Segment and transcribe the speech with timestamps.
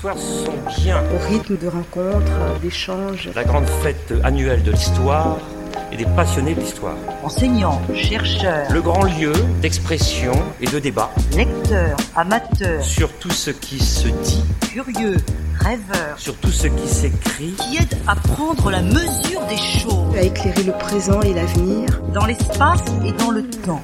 [0.00, 1.02] soirs sont bien.
[1.14, 3.30] Au rythme de rencontres, d'échanges.
[3.34, 5.38] La grande fête annuelle de l'histoire
[5.92, 6.96] et des passionnés de l'histoire.
[7.22, 9.32] Enseignants, chercheurs, Le grand lieu
[9.62, 15.16] d'expression et de débat lecteurs, amateurs, sur tout ce qui se dit, curieux,
[15.60, 17.52] rêveurs, sur tout ce qui s'écrit.
[17.54, 21.88] qui aident à prendre la mesure des choses À éclairer le présent et l'avenir.
[22.12, 23.82] dans l'espace et dans le temps.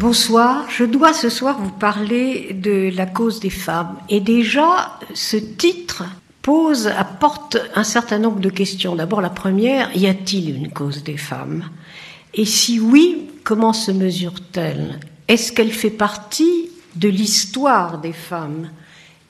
[0.00, 3.98] Bonsoir, je dois ce soir vous parler de la cause des femmes.
[4.08, 6.04] Et déjà, ce titre
[6.40, 8.96] pose, apporte un certain nombre de questions.
[8.96, 11.68] D'abord, la première, y a-t-il une cause des femmes?
[12.32, 15.00] Et si oui, comment se mesure-t-elle?
[15.28, 18.70] Est-ce qu'elle fait partie de l'histoire des femmes?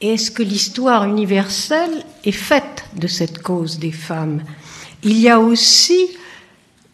[0.00, 4.44] Et est-ce que l'histoire universelle est faite de cette cause des femmes?
[5.02, 6.10] Il y a aussi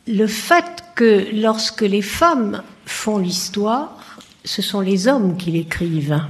[0.06, 3.98] le fait que lorsque les femmes font l'histoire,
[4.44, 6.22] ce sont les hommes qui l'écrivent.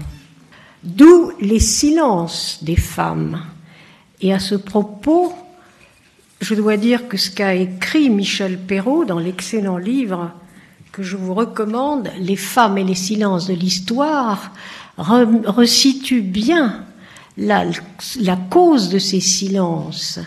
[0.82, 3.42] D'où les silences des femmes.
[4.20, 5.34] Et à ce propos,
[6.40, 10.32] je dois dire que ce qu'a écrit Michel Perrault dans l'excellent livre
[10.92, 14.52] que je vous recommande, Les femmes et les silences de l'histoire,
[14.98, 16.84] re- resitue bien
[17.36, 17.64] la,
[18.20, 20.20] la cause de ces silences.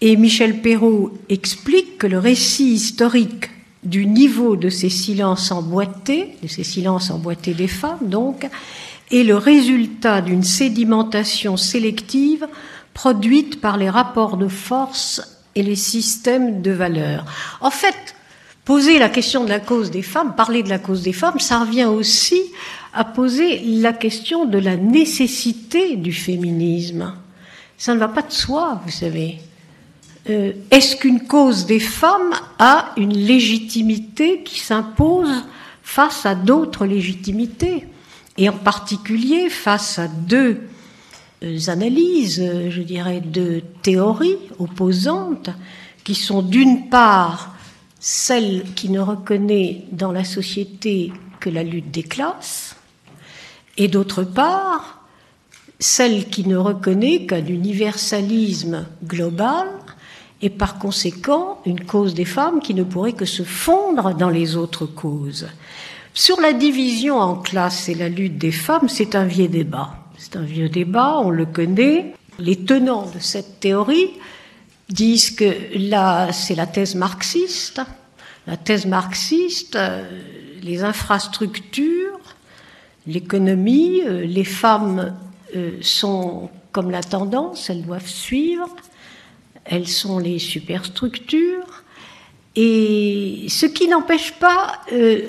[0.00, 3.50] Et Michel Perrault explique que le récit historique
[3.82, 8.46] du niveau de ces silences emboîtés, de ces silences emboîtés des femmes, donc,
[9.10, 12.46] est le résultat d'une sédimentation sélective
[12.94, 15.22] produite par les rapports de force
[15.54, 17.24] et les systèmes de valeurs.
[17.60, 18.14] En fait,
[18.64, 21.60] poser la question de la cause des femmes, parler de la cause des femmes, ça
[21.60, 22.40] revient aussi
[22.92, 27.14] à poser la question de la nécessité du féminisme.
[27.78, 29.38] Ça ne va pas de soi, vous savez.
[30.28, 35.44] Euh, Est-ce qu'une cause des femmes a une légitimité qui s'impose
[35.82, 37.86] face à d'autres légitimités
[38.36, 40.60] Et en particulier face à deux
[41.42, 45.50] euh, analyses, euh, je dirais, deux théories opposantes,
[46.04, 47.54] qui sont d'une part
[47.98, 52.76] celle qui ne reconnaît dans la société que la lutte des classes,
[53.76, 54.98] et d'autre part
[55.78, 59.66] celle qui ne reconnaît qu'un universalisme global
[60.42, 64.56] et par conséquent une cause des femmes qui ne pourrait que se fondre dans les
[64.56, 65.48] autres causes.
[66.14, 69.94] Sur la division en classes et la lutte des femmes, c'est un vieux débat.
[70.18, 72.14] C'est un vieux débat, on le connaît.
[72.38, 74.10] Les tenants de cette théorie
[74.88, 77.80] disent que là, c'est la thèse marxiste.
[78.46, 80.02] La thèse marxiste, euh,
[80.62, 82.18] les infrastructures,
[83.06, 85.14] l'économie, euh, les femmes
[85.54, 88.68] euh, sont comme la tendance, elles doivent suivre,
[89.70, 91.84] elles sont les superstructures,
[92.56, 95.22] et ce qui n'empêche pas euh,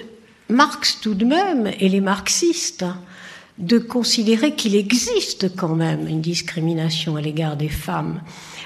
[0.50, 2.84] Marx tout de même et les marxistes
[3.60, 8.22] de considérer qu'il existe quand même une discrimination à l'égard des femmes.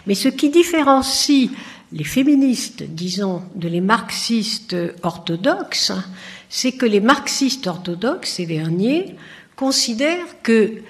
[0.07, 1.49] Mais ce qui différencie
[1.91, 5.91] les féministes, disons, de les marxistes orthodoxes,
[6.49, 9.15] c'est que les marxistes orthodoxes, ces derniers,
[9.55, 10.81] considèrent que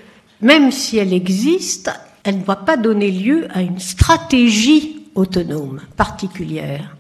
[0.41, 1.91] même si elle existe,
[2.25, 6.97] elle ne doit pas donner lieu à une stratégie autonome particulière.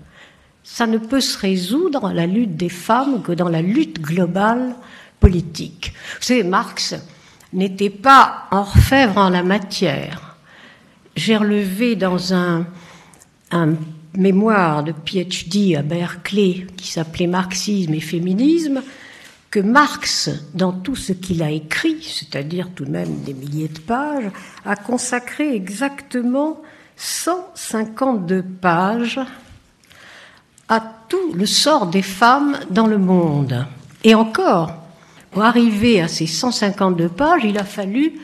[0.63, 4.75] Ça ne peut se résoudre, la lutte des femmes, que dans la lutte globale
[5.19, 5.93] politique.
[6.17, 6.95] Vous savez, Marx
[7.53, 10.37] n'était pas orfèvre en la matière.
[11.15, 12.67] J'ai relevé dans un,
[13.51, 13.73] un
[14.15, 18.83] mémoire de PhD à Berkeley qui s'appelait Marxisme et féminisme
[19.55, 23.79] que Marx, dans tout ce qu'il a écrit, c'est-à-dire tout de même des milliers de
[23.79, 24.29] pages,
[24.65, 26.61] a consacré exactement
[26.97, 29.21] 152 pages
[30.67, 33.65] à tout le sort des femmes dans le monde.
[34.03, 34.73] Et encore,
[35.31, 38.19] pour arriver à ces 152 pages, il a fallu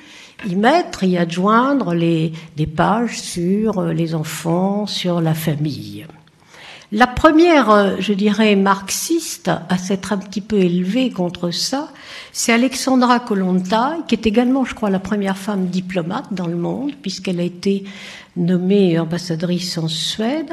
[0.46, 6.06] y mettre, y adjoindre les, des pages sur les enfants, sur la famille.
[6.94, 11.88] La première, euh, je dirais, marxiste à s'être un petit peu élevée contre ça,
[12.34, 16.92] c'est Alexandra Kollontai, qui est également, je crois, la première femme diplomate dans le monde,
[17.02, 17.86] puisqu'elle a été
[18.36, 20.52] nommée ambassadrice en Suède,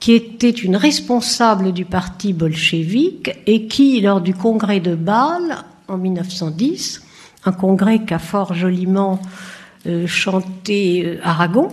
[0.00, 5.96] qui était une responsable du parti bolchevique et qui, lors du congrès de Bâle en
[5.96, 7.02] 1910,
[7.46, 9.18] un congrès qu'a fort joliment
[9.86, 11.68] euh, chanté euh, Aragon,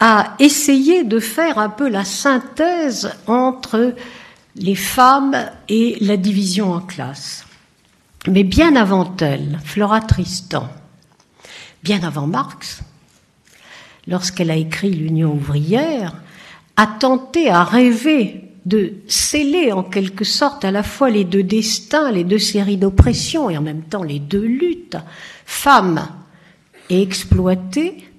[0.00, 3.94] a essayé de faire un peu la synthèse entre
[4.56, 5.36] les femmes
[5.68, 7.44] et la division en classes.
[8.26, 10.68] Mais bien avant elle, Flora Tristan,
[11.82, 12.82] bien avant Marx,
[14.06, 16.14] lorsqu'elle a écrit l'Union ouvrière,
[16.76, 22.10] a tenté à rêver de sceller en quelque sorte à la fois les deux destins,
[22.10, 24.96] les deux séries d'oppression et en même temps les deux luttes,
[25.46, 26.06] femmes
[26.90, 28.09] et exploitées,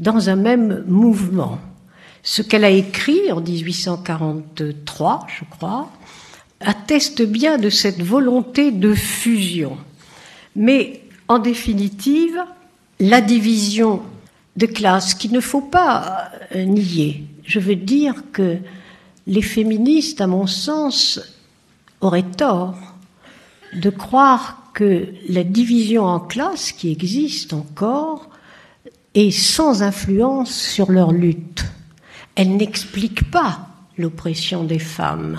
[0.00, 1.60] dans un même mouvement.
[2.22, 5.88] Ce qu'elle a écrit en 1843, je crois,
[6.60, 9.78] atteste bien de cette volonté de fusion.
[10.56, 12.42] Mais en définitive,
[12.98, 14.02] la division
[14.56, 17.24] de classe qu'il ne faut pas euh, nier.
[17.44, 18.58] Je veux dire que
[19.26, 21.20] les féministes, à mon sens,
[22.00, 22.76] auraient tort
[23.74, 28.29] de croire que la division en classes qui existe encore
[29.14, 31.64] est sans influence sur leur lutte.
[32.34, 33.68] Elle n'explique pas
[33.98, 35.38] l'oppression des femmes,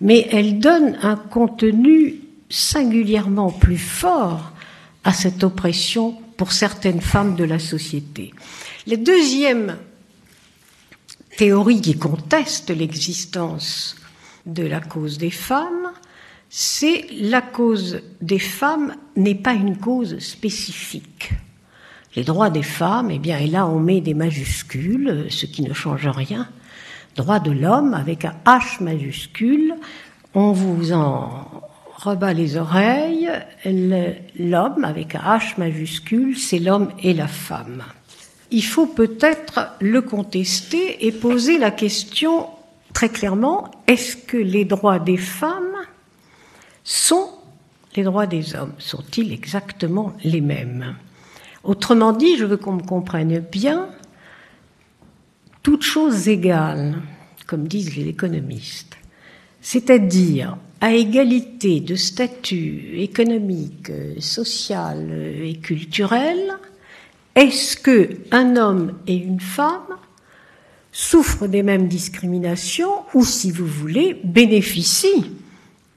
[0.00, 4.52] mais elle donne un contenu singulièrement plus fort
[5.04, 8.32] à cette oppression pour certaines femmes de la société.
[8.86, 9.76] La deuxième
[11.36, 13.96] théorie qui conteste l'existence
[14.46, 15.92] de la cause des femmes,
[16.48, 21.32] c'est la cause des femmes n'est pas une cause spécifique.
[22.18, 25.72] Les droits des femmes, eh bien, et là on met des majuscules, ce qui ne
[25.72, 26.48] change rien.
[27.14, 29.72] Droit de l'homme avec un H majuscule,
[30.34, 31.46] on vous en
[31.94, 33.30] rebat les oreilles,
[33.64, 37.84] l'homme avec un H majuscule, c'est l'homme et la femme.
[38.50, 42.48] Il faut peut-être le contester et poser la question
[42.94, 45.86] très clairement, est-ce que les droits des femmes
[46.82, 47.28] sont
[47.94, 48.74] les droits des hommes?
[48.78, 50.96] Sont-ils exactement les mêmes?
[51.68, 53.90] Autrement dit, je veux qu'on me comprenne bien,
[55.62, 56.94] toutes choses égales,
[57.46, 58.96] comme disent les économistes,
[59.60, 65.12] c'est-à-dire à égalité de statut économique, social
[65.42, 66.54] et culturel,
[67.34, 69.98] est-ce que un homme et une femme
[70.90, 75.32] souffrent des mêmes discriminations ou, si vous voulez, bénéficient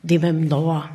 [0.04, 0.90] des mêmes droits?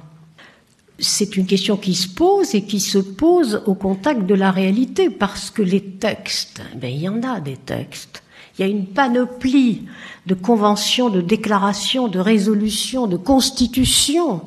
[0.98, 5.10] C'est une question qui se pose et qui se pose au contact de la réalité
[5.10, 8.22] parce que les textes, ben, il y en a des textes.
[8.58, 9.82] Il y a une panoplie
[10.24, 14.40] de conventions, de déclarations, de résolutions, de constitutions,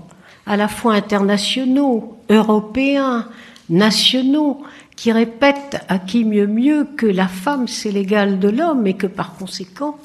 [0.47, 3.29] à la fois internationaux, européens,
[3.69, 4.63] nationaux,
[4.95, 9.07] qui répètent à qui mieux mieux que la femme c'est l'égal de l'homme et que
[9.07, 9.97] par conséquent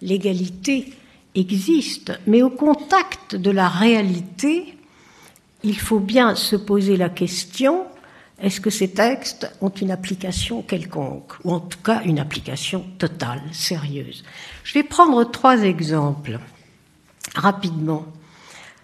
[0.00, 0.94] l'égalité
[1.34, 2.12] existe.
[2.26, 4.78] Mais au contact de la réalité,
[5.62, 7.84] il faut bien se poser la question
[8.42, 13.42] est-ce que ces textes ont une application quelconque, ou en tout cas une application totale,
[13.52, 14.24] sérieuse?
[14.64, 16.38] Je vais prendre trois exemples
[17.34, 18.06] rapidement.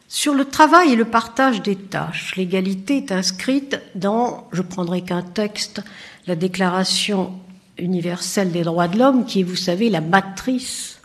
[0.09, 5.23] Sur le travail et le partage des tâches, l'égalité est inscrite dans, je prendrai qu'un
[5.23, 5.83] texte,
[6.27, 7.33] la Déclaration
[7.79, 10.96] universelle des droits de l'homme, qui est, vous savez, la matrice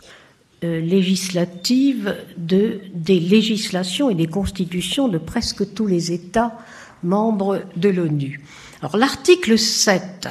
[0.64, 6.56] euh, législative de, des législations et des constitutions de presque tous les États
[7.02, 8.40] membres de l'ONU.
[8.80, 10.28] Alors l'article 7,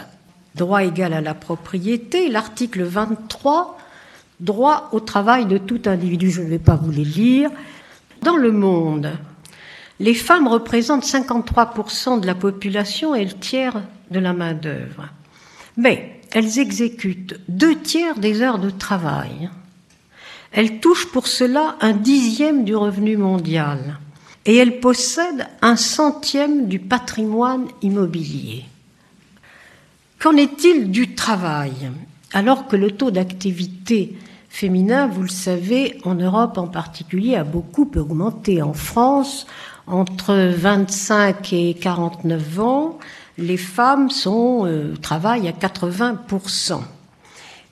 [0.55, 3.77] droit égal à la propriété, l'article 23,
[4.39, 7.49] droit au travail de tout individu, je ne vais pas vous les lire.
[8.21, 9.11] Dans le monde,
[9.99, 15.09] les femmes représentent 53% de la population et le tiers de la main-d'œuvre.
[15.77, 19.49] Mais elles exécutent deux tiers des heures de travail.
[20.51, 23.99] Elles touchent pour cela un dixième du revenu mondial
[24.45, 28.65] et elle possède un centième du patrimoine immobilier.
[30.19, 31.91] Qu'en est-il du travail?
[32.33, 34.17] Alors que le taux d'activité
[34.49, 38.61] féminin, vous le savez, en Europe en particulier, a beaucoup augmenté.
[38.61, 39.47] En France,
[39.87, 42.99] entre 25 et 49 ans,
[43.37, 46.81] les femmes sont, euh, travaillent à 80%.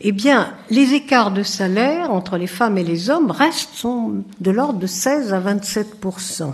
[0.01, 3.86] Eh bien, les écarts de salaire entre les femmes et les hommes restent
[4.39, 6.53] de l'ordre de 16 à 27%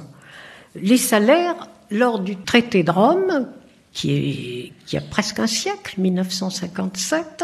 [0.75, 3.47] Les salaires, lors du traité de Rome,
[3.93, 7.43] qui, est, qui a presque un siècle, 1957,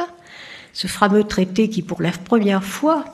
[0.74, 3.05] ce fameux traité qui, pour la première fois,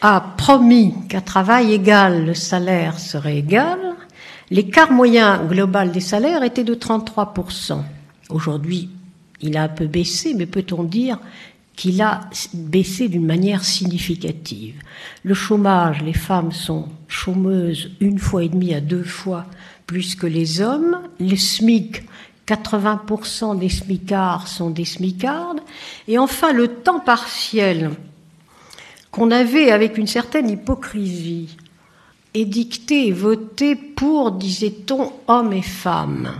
[0.00, 3.78] a promis qu'à travail égal, le salaire serait égal,
[4.50, 7.82] l'écart moyen global des salaires était de 33%.
[8.30, 8.90] Aujourd'hui,
[9.40, 11.18] il a un peu baissé, mais peut-on dire
[11.76, 12.22] qu'il a
[12.54, 14.76] baissé d'une manière significative.
[15.22, 19.46] Le chômage, les femmes sont chômeuses une fois et demie à deux fois
[19.86, 21.02] plus que les hommes.
[21.20, 22.02] Le SMIC,
[22.48, 25.60] 80% des smicards sont des smicardes.
[26.08, 27.90] Et enfin, le temps partiel
[29.10, 31.56] qu'on avait avec une certaine hypocrisie
[32.34, 36.32] édicté et voté pour, disait-on, hommes et femmes.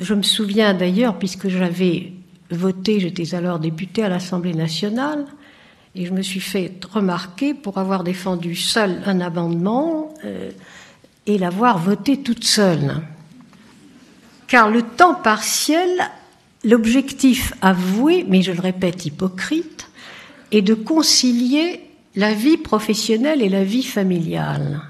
[0.00, 2.12] Je me souviens d'ailleurs, puisque j'avais
[2.54, 5.26] voté, j'étais alors députée à l'Assemblée nationale,
[5.94, 10.50] Et je me suis fait remarquer pour avoir défendu seul un amendement euh,
[11.26, 13.02] et l'avoir voté toute seule.
[14.48, 15.88] Car le temps partiel,
[16.64, 19.90] l'objectif avoué, mais je le répète hypocrite,
[20.50, 21.80] est de concilier
[22.16, 24.80] la vie professionnelle et la vie familiale.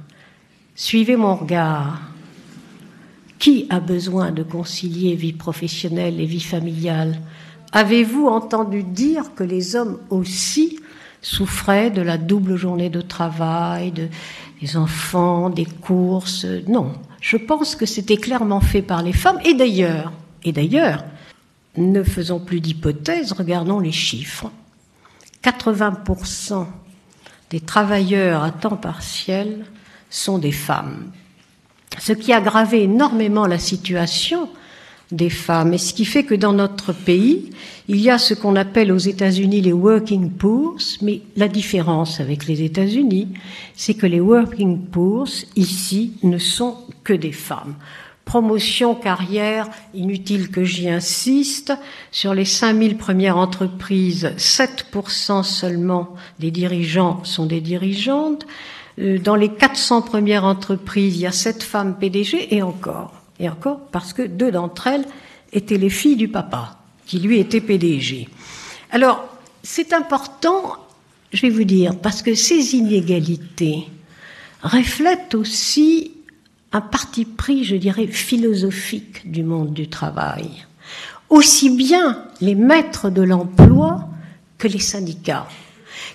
[0.75, 2.01] Suivez mon regard.
[3.39, 7.21] Qui a besoin de concilier vie professionnelle et vie familiale?
[7.73, 10.79] Avez-vous entendu dire que les hommes aussi
[11.23, 14.09] souffraient de la double journée de travail, de,
[14.61, 16.47] des enfants, des courses?
[16.69, 19.39] Non, je pense que c'était clairement fait par les femmes.
[19.45, 20.13] Et d'ailleurs,
[20.45, 21.05] et d'ailleurs,
[21.77, 24.51] ne faisons plus d'hypothèses, regardons les chiffres.
[25.43, 26.67] 80%
[27.51, 29.65] des travailleurs à temps partiel
[30.11, 31.11] sont des femmes.
[31.99, 34.49] Ce qui a énormément la situation
[35.13, 37.51] des femmes et ce qui fait que dans notre pays,
[37.89, 42.47] il y a ce qu'on appelle aux États-Unis les working poors, mais la différence avec
[42.47, 43.29] les États-Unis,
[43.75, 47.75] c'est que les working poors ici ne sont que des femmes.
[48.25, 51.73] Promotion, carrière, inutile que j'y insiste,
[52.11, 58.47] sur les 5000 premières entreprises, 7% seulement des dirigeants sont des dirigeantes.
[58.99, 63.22] Euh, dans les 400 premières entreprises, il y a 7 femmes PDG et encore.
[63.43, 65.05] Et encore parce que deux d'entre elles
[65.53, 68.29] étaient les filles du papa, qui lui était PDG.
[68.93, 69.29] Alors,
[69.65, 70.77] c'est important,
[71.33, 73.89] je vais vous dire, parce que ces inégalités
[74.63, 76.13] reflètent aussi
[76.71, 80.65] un parti pris, je dirais, philosophique du monde du travail.
[81.29, 84.09] Aussi bien les maîtres de l'emploi
[84.57, 85.49] que les syndicats.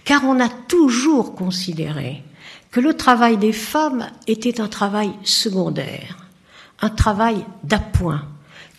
[0.05, 2.24] Car on a toujours considéré
[2.72, 6.26] que le travail des femmes était un travail secondaire,
[6.81, 8.27] un travail d'appoint,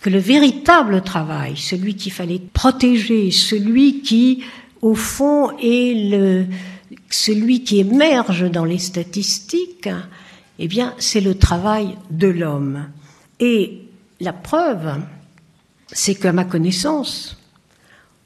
[0.00, 4.44] que le véritable travail, celui qu'il fallait protéger, celui qui,
[4.80, 6.46] au fond, est le,
[7.10, 9.88] celui qui émerge dans les statistiques,
[10.58, 12.88] eh bien, c'est le travail de l'homme.
[13.40, 13.82] Et
[14.20, 15.00] la preuve,
[15.88, 17.36] c'est qu'à ma connaissance,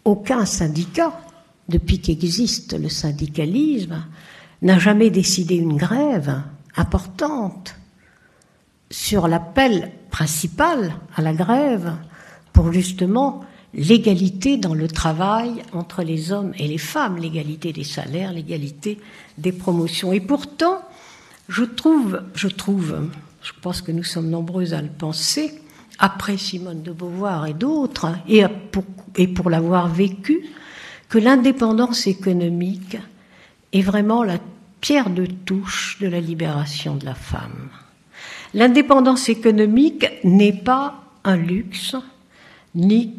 [0.05, 1.21] aucun syndicat,
[1.69, 4.05] depuis qu'existe le syndicalisme,
[4.63, 6.43] n'a jamais décidé une grève
[6.77, 7.77] importante
[8.93, 11.95] sur l'appel principal à la grève
[12.53, 13.41] pour justement
[13.75, 19.01] l'égalité dans le travail entre les hommes et les femmes, l'égalité des salaires, l'égalité
[19.39, 20.13] des promotions.
[20.13, 20.83] Et pourtant,
[21.49, 23.09] je trouve, je trouve,
[23.43, 25.59] je pense que nous sommes nombreux à le penser,
[25.99, 28.13] après Simone de Beauvoir et d'autres,
[28.73, 28.85] pour,
[29.17, 30.45] et pour l'avoir vécu,
[31.09, 32.99] que l'indépendance économique
[33.73, 34.39] est vraiment la
[34.81, 37.71] pierre de touche de la libération de la femme.
[38.55, 41.97] L'indépendance économique n'est pas un luxe,
[42.75, 43.15] ni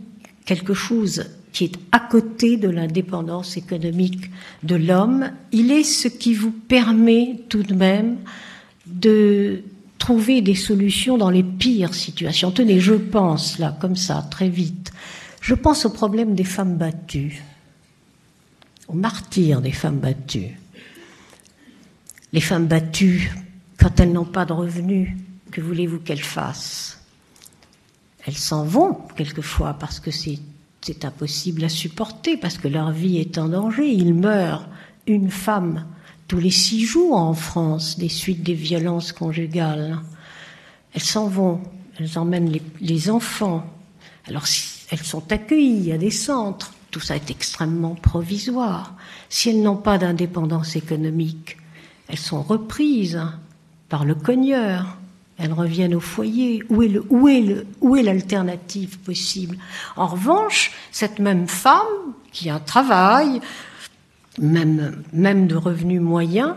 [0.45, 4.29] quelque chose qui est à côté de l'indépendance économique
[4.63, 8.17] de l'homme, il est ce qui vous permet tout de même
[8.87, 9.61] de
[9.99, 12.51] trouver des solutions dans les pires situations.
[12.51, 14.91] Tenez, je pense là, comme ça, très vite,
[15.41, 17.43] je pense au problème des femmes battues,
[18.87, 20.57] au martyr des femmes battues.
[22.33, 23.31] Les femmes battues,
[23.83, 25.09] quand elles n'ont pas de revenus,
[25.51, 27.01] que voulez-vous qu'elles fassent?
[28.25, 30.39] Elles s'en vont quelquefois parce que c'est
[31.03, 33.91] impossible à supporter parce que leur vie est en danger.
[33.91, 34.69] Ils meurent,
[35.05, 35.85] une femme,
[36.29, 39.99] tous les six jours en France, des suites des violences conjugales.
[40.93, 41.59] Elles s'en vont,
[41.99, 43.65] elles emmènent les, enfants.
[44.29, 44.45] Alors,
[44.91, 48.95] elles sont accueillies à des centres, tout ça est extrêmement provisoire.
[49.27, 51.57] Si elles n'ont pas d'indépendance économique,
[52.07, 53.19] elles sont reprises
[53.93, 54.97] par le cogneur
[55.37, 56.63] elles reviennent au foyer.
[56.69, 59.55] Où est, le, où est, le, où est l'alternative possible?
[59.95, 63.39] En revanche, cette même femme qui a un travail,
[64.39, 66.55] même, même de revenus moyens,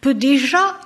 [0.00, 0.78] peut déjà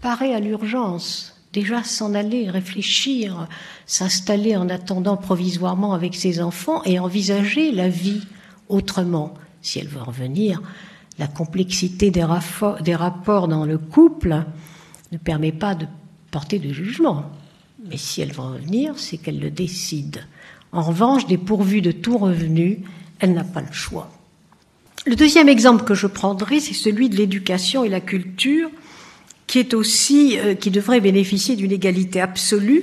[0.00, 3.46] parer à l'urgence, déjà s'en aller, réfléchir,
[3.84, 8.22] s'installer en attendant provisoirement avec ses enfants et envisager la vie
[8.70, 9.34] autrement.
[9.60, 10.62] Si elle veut revenir,
[11.18, 12.24] la complexité des,
[12.80, 14.46] des rapports dans le couple
[15.12, 15.86] ne permet pas de
[16.30, 17.30] portée de jugement.
[17.88, 20.26] Mais si elle va revenir, c'est qu'elle le décide.
[20.72, 22.80] En revanche, dépourvue de tout revenu,
[23.18, 24.10] elle n'a pas le choix.
[25.06, 28.70] Le deuxième exemple que je prendrai, c'est celui de l'éducation et la culture,
[29.46, 32.82] qui est aussi, euh, qui devrait bénéficier d'une égalité absolue,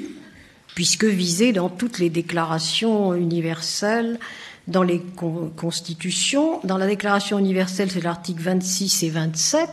[0.74, 4.20] puisque visée dans toutes les déclarations universelles
[4.68, 5.02] dans les
[5.56, 6.60] constitutions.
[6.64, 9.70] Dans la Déclaration universelle, c'est l'article 26 et 27,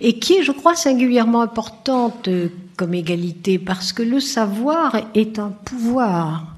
[0.00, 5.38] et qui est, je crois, singulièrement importante euh, comme égalité, parce que le savoir est
[5.38, 6.56] un pouvoir.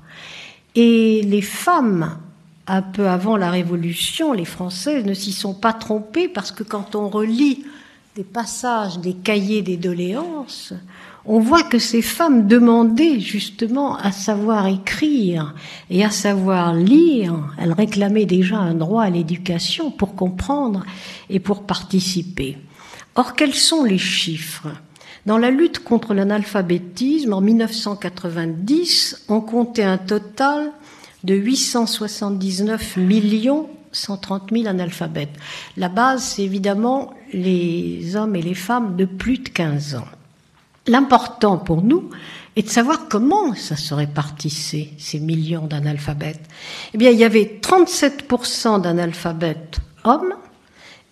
[0.75, 2.18] Et les femmes
[2.66, 6.95] un peu avant la Révolution, les Françaises ne s'y sont pas trompées parce que quand
[6.95, 7.64] on relit
[8.16, 10.73] des passages des cahiers des doléances,
[11.26, 15.54] on voit que ces femmes demandaient justement à savoir écrire
[15.90, 17.35] et à savoir lire.
[17.59, 20.85] Elles réclamaient déjà un droit à l'éducation pour comprendre
[21.28, 22.59] et pour participer.
[23.16, 24.68] Or, quels sont les chiffres?
[25.26, 30.71] Dans la lutte contre l'analphabétisme, en 1990, on comptait un total
[31.25, 35.35] de 879 millions 130 000 analphabètes.
[35.76, 40.04] La base, c'est évidemment les hommes et les femmes de plus de 15 ans.
[40.87, 42.11] L'important pour nous
[42.55, 46.49] est de savoir comment ça se répartissait, ces millions d'analphabètes.
[46.95, 50.35] Eh bien, il y avait 37% d'analphabètes hommes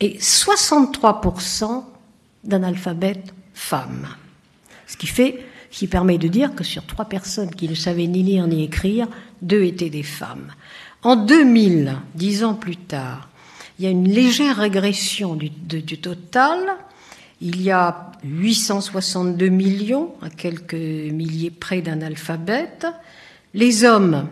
[0.00, 1.84] et 63%
[2.44, 4.08] d'analphabètes femmes.
[4.86, 8.06] Ce qui fait, ce qui permet de dire que sur trois personnes qui ne savaient
[8.06, 9.08] ni lire ni écrire,
[9.42, 10.52] deux étaient des femmes.
[11.02, 13.28] En 2000, dix ans plus tard,
[13.78, 16.58] il y a une légère régression du, du total.
[17.46, 22.86] Il y a 862 millions, à quelques milliers près d'analphabètes.
[23.52, 24.28] Les hommes,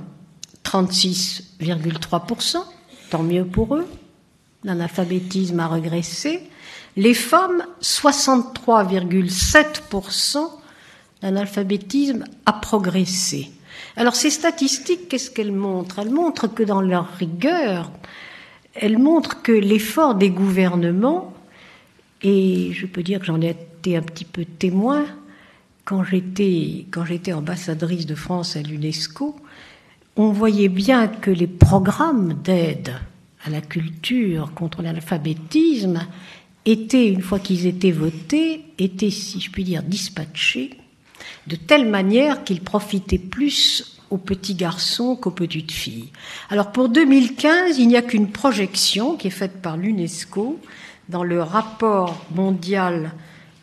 [0.65, 2.57] 36,3%,
[3.11, 3.87] tant mieux pour eux.
[4.65, 6.49] L'analphabétisme a régressé.
[6.97, 10.49] Les femmes, 63,7%,
[11.21, 13.51] l'analphabétisme a progressé.
[13.97, 15.99] Alors ces statistiques, qu'est-ce qu'elles montrent?
[15.99, 17.93] Elles montrent que dans leur rigueur,
[18.73, 21.32] elles montrent que l'effort des gouvernements,
[22.23, 25.05] et je peux dire que j'en ai été un petit peu témoin
[25.85, 29.37] quand j'étais quand ambassadrice de France à l'UNESCO,
[30.17, 32.95] on voyait bien que les programmes d'aide
[33.45, 36.07] à la culture contre l'alphabétisme
[36.65, 40.71] étaient, une fois qu'ils étaient votés, étaient, si je puis dire, dispatchés
[41.47, 46.11] de telle manière qu'ils profitaient plus aux petits garçons qu'aux petites filles.
[46.51, 50.61] Alors pour 2015, il n'y a qu'une projection qui est faite par l'UNESCO
[51.09, 53.13] dans le rapport mondial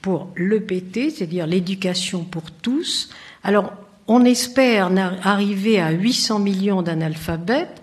[0.01, 3.09] pour l'EPT, c'est-à-dire l'éducation pour tous.
[3.43, 3.73] Alors
[4.07, 4.91] on espère
[5.23, 7.81] arriver à 800 millions d'analphabètes.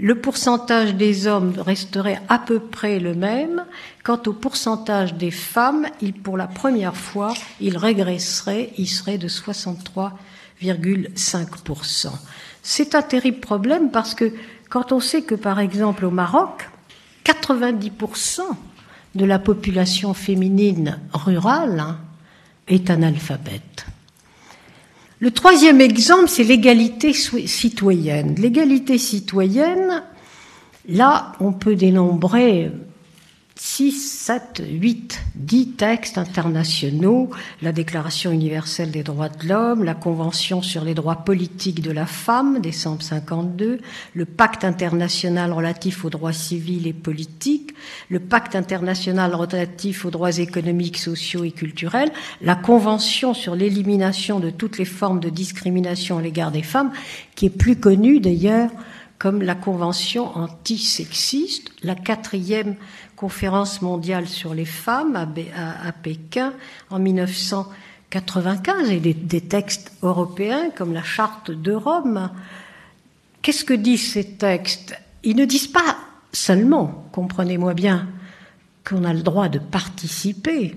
[0.00, 3.64] Le pourcentage des hommes resterait à peu près le même.
[4.04, 5.86] Quant au pourcentage des femmes,
[6.22, 12.10] pour la première fois, il régresserait, il serait de 63,5%.
[12.62, 14.32] C'est un terrible problème parce que
[14.68, 16.68] quand on sait que, par exemple, au Maroc,
[17.24, 18.42] 90%
[19.18, 21.98] de la population féminine rurale hein,
[22.68, 23.84] est analphabète.
[25.18, 28.36] Le troisième exemple, c'est l'égalité citoyenne.
[28.36, 30.02] L'égalité citoyenne,
[30.88, 32.70] là, on peut dénombrer
[33.60, 37.28] 6, 7, 8, 10 textes internationaux,
[37.60, 42.06] la Déclaration universelle des droits de l'homme, la Convention sur les droits politiques de la
[42.06, 43.80] femme, décembre 52,
[44.14, 47.74] le Pacte international relatif aux droits civils et politiques,
[48.10, 54.50] le Pacte international relatif aux droits économiques, sociaux et culturels, la Convention sur l'élimination de
[54.50, 56.92] toutes les formes de discrimination à l'égard des femmes,
[57.34, 58.70] qui est plus connue d'ailleurs
[59.18, 62.76] comme la Convention antisexiste, la quatrième
[63.16, 66.52] conférence mondiale sur les femmes à, Pékin
[66.90, 72.30] en 1995 et des, textes européens comme la Charte de Rome.
[73.42, 74.94] Qu'est-ce que disent ces textes?
[75.24, 75.96] Ils ne disent pas
[76.32, 78.08] seulement, comprenez-moi bien,
[78.88, 80.76] qu'on a le droit de participer,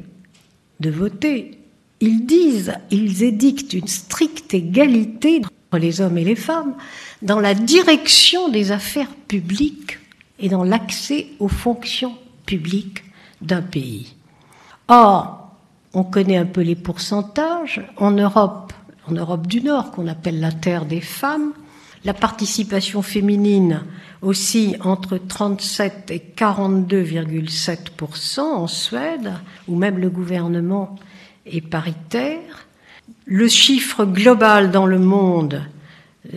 [0.79, 1.59] de voter.
[1.99, 5.43] Ils disent, ils édictent une stricte égalité
[5.77, 6.73] les hommes et les femmes
[7.21, 9.99] dans la direction des affaires publiques
[10.39, 13.03] et dans l'accès aux fonctions publiques
[13.41, 14.15] d'un pays.
[14.87, 15.51] Or,
[15.93, 17.81] on connaît un peu les pourcentages.
[17.97, 18.73] En Europe,
[19.07, 21.53] en Europe du Nord, qu'on appelle la terre des femmes,
[22.03, 23.83] la participation féminine
[24.21, 29.33] aussi entre 37 et 42,7% en Suède,
[29.67, 30.95] où même le gouvernement
[31.45, 32.67] est paritaire.
[33.25, 35.63] Le chiffre global dans le monde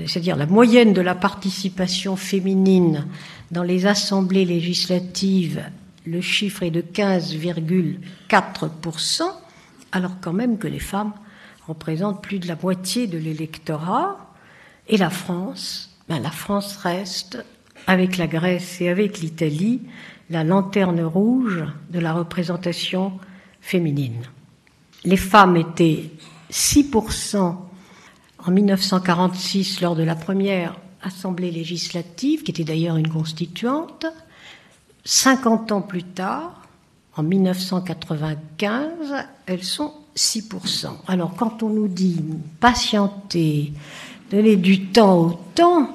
[0.06, 3.06] c'est-à-dire la moyenne de la participation féminine
[3.50, 5.62] dans les assemblées législatives,
[6.06, 9.22] le chiffre est de 15,4%,
[9.92, 11.14] alors quand même que les femmes
[11.66, 14.18] représentent plus de la moitié de l'électorat.
[14.88, 17.44] Et la France, ben la France reste,
[17.86, 19.82] avec la Grèce et avec l'Italie,
[20.30, 23.12] la lanterne rouge de la représentation
[23.60, 24.22] féminine.
[25.04, 26.10] Les femmes étaient
[26.54, 27.56] 6%
[28.46, 34.06] en 1946 lors de la première Assemblée législative, qui était d'ailleurs une constituante.
[35.04, 36.62] 50 ans plus tard,
[37.16, 38.92] en 1995,
[39.46, 40.86] elles sont 6%.
[41.08, 42.22] Alors quand on nous dit
[42.60, 43.72] patienter,
[44.30, 45.90] donner du temps au temps,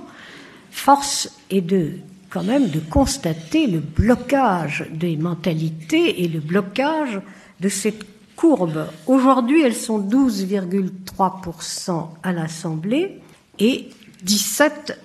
[0.69, 1.93] force est de
[2.29, 7.19] quand même de constater le blocage des mentalités et le blocage
[7.59, 8.87] de cette courbe.
[9.05, 13.19] Aujourd'hui, elles sont 12,3% à l'Assemblée
[13.59, 13.89] et
[14.23, 14.97] 17,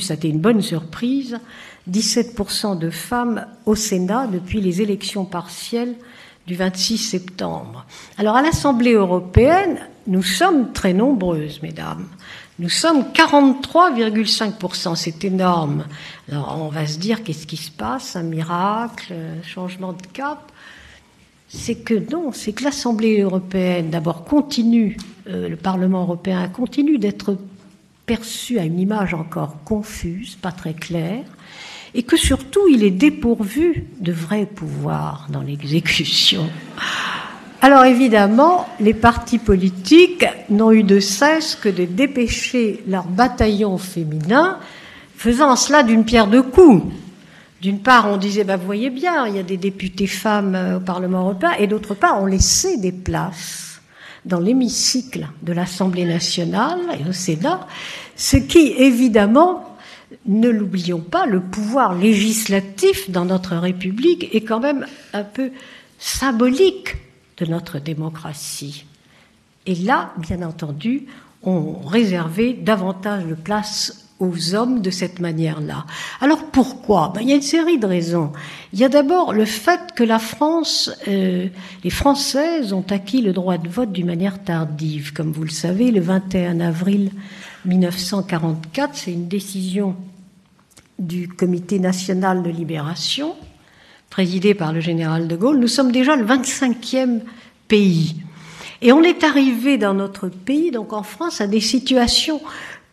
[0.00, 1.38] c'était une bonne surprise,
[1.88, 5.94] 17% de femmes au Sénat depuis les élections partielles
[6.48, 7.86] du 26 septembre.
[8.18, 12.08] Alors à l'Assemblée européenne, nous sommes très nombreuses, mesdames.
[12.58, 15.84] Nous sommes 43,5%, c'est énorme.
[16.28, 20.50] Alors on va se dire qu'est-ce qui se passe, un miracle, un changement de cap?
[21.52, 24.96] C'est que non, c'est que l'Assemblée européenne d'abord continue,
[25.28, 27.36] euh, le Parlement européen continue d'être
[28.06, 31.24] perçu à une image encore confuse, pas très claire,
[31.92, 36.48] et que surtout il est dépourvu de vrais pouvoirs dans l'exécution.
[37.60, 44.58] Alors évidemment, les partis politiques n'ont eu de cesse que de dépêcher leurs bataillons féminins,
[45.16, 46.84] faisant cela d'une pierre deux coups.
[47.60, 50.76] D'une part, on disait, bah, vous voyez bien, il y a des députés femmes euh,
[50.78, 53.80] au Parlement européen, et d'autre part, on laissait des places
[54.24, 57.66] dans l'hémicycle de l'Assemblée nationale et au Sénat,
[58.16, 59.76] ce qui, évidemment,
[60.26, 65.50] ne l'oublions pas, le pouvoir législatif dans notre République est quand même un peu
[65.98, 66.96] symbolique
[67.38, 68.84] de notre démocratie.
[69.66, 71.06] Et là, bien entendu,
[71.42, 75.86] on réservait davantage de place aux hommes de cette manière-là.
[76.20, 77.10] Alors pourquoi?
[77.14, 78.32] Ben, Il y a une série de raisons.
[78.72, 81.48] Il y a d'abord le fait que la France, euh,
[81.82, 85.12] les Françaises ont acquis le droit de vote d'une manière tardive.
[85.14, 87.10] Comme vous le savez, le 21 avril
[87.64, 89.96] 1944, c'est une décision
[90.98, 93.34] du Comité national de libération,
[94.10, 95.58] présidé par le général de Gaulle.
[95.58, 97.20] Nous sommes déjà le 25e
[97.68, 98.16] pays.
[98.82, 102.40] Et on est arrivé dans notre pays, donc en France, à des situations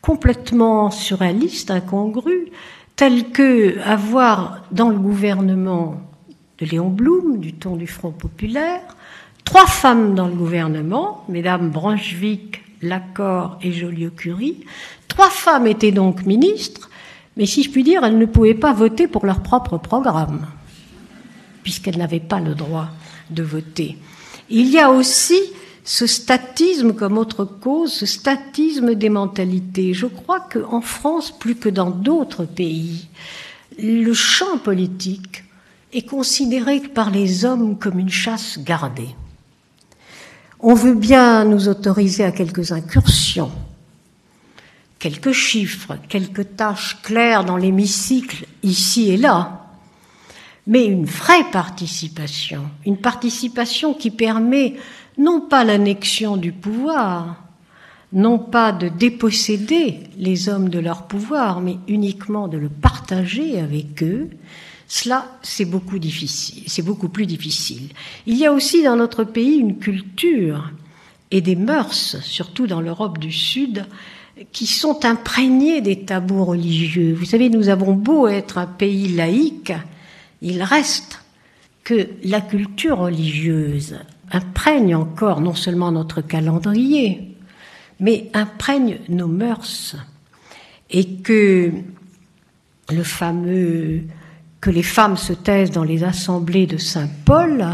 [0.08, 2.48] complètement surréaliste, incongru,
[2.96, 6.00] tel que avoir dans le gouvernement
[6.60, 8.80] de Léon Blum, du ton du Front populaire,
[9.44, 14.64] trois femmes dans le gouvernement, mesdames Branchevik, Lacor et Joliot-Curie.
[15.10, 16.90] Trois femmes étaient donc ministres,
[17.36, 20.48] mais si je puis dire, elles ne pouvaient pas voter pour leur propre programme,
[21.64, 22.88] puisqu'elles n'avaient pas le droit
[23.30, 23.98] de voter.
[24.50, 25.42] Il y a aussi
[25.88, 29.94] ce statisme comme autre cause, ce statisme des mentalités.
[29.94, 33.08] Je crois qu'en France, plus que dans d'autres pays,
[33.80, 35.46] le champ politique
[35.94, 39.16] est considéré par les hommes comme une chasse gardée.
[40.60, 43.52] On veut bien nous autoriser à quelques incursions,
[45.00, 49.68] quelques chiffres, quelques tâches claires dans l'hémicycle, ici et là,
[50.66, 54.76] mais une vraie participation, une participation qui permet
[55.18, 57.44] non pas l'annexion du pouvoir,
[58.14, 64.02] non pas de déposséder les hommes de leur pouvoir, mais uniquement de le partager avec
[64.04, 64.30] eux,
[64.88, 67.90] cela, c'est beaucoup difficile, c'est beaucoup plus difficile.
[68.26, 70.72] Il y a aussi dans notre pays une culture
[71.30, 73.86] et des mœurs, surtout dans l'Europe du Sud,
[74.54, 77.14] qui sont imprégnés des tabous religieux.
[77.14, 79.74] Vous savez, nous avons beau être un pays laïque,
[80.42, 81.22] il reste
[81.84, 83.98] que la culture religieuse
[84.32, 87.36] imprègne encore non seulement notre calendrier,
[88.00, 89.96] mais imprègne nos mœurs.
[90.90, 91.72] Et que
[92.90, 94.04] le fameux
[94.62, 97.66] que les femmes se taisent dans les assemblées de Saint Paul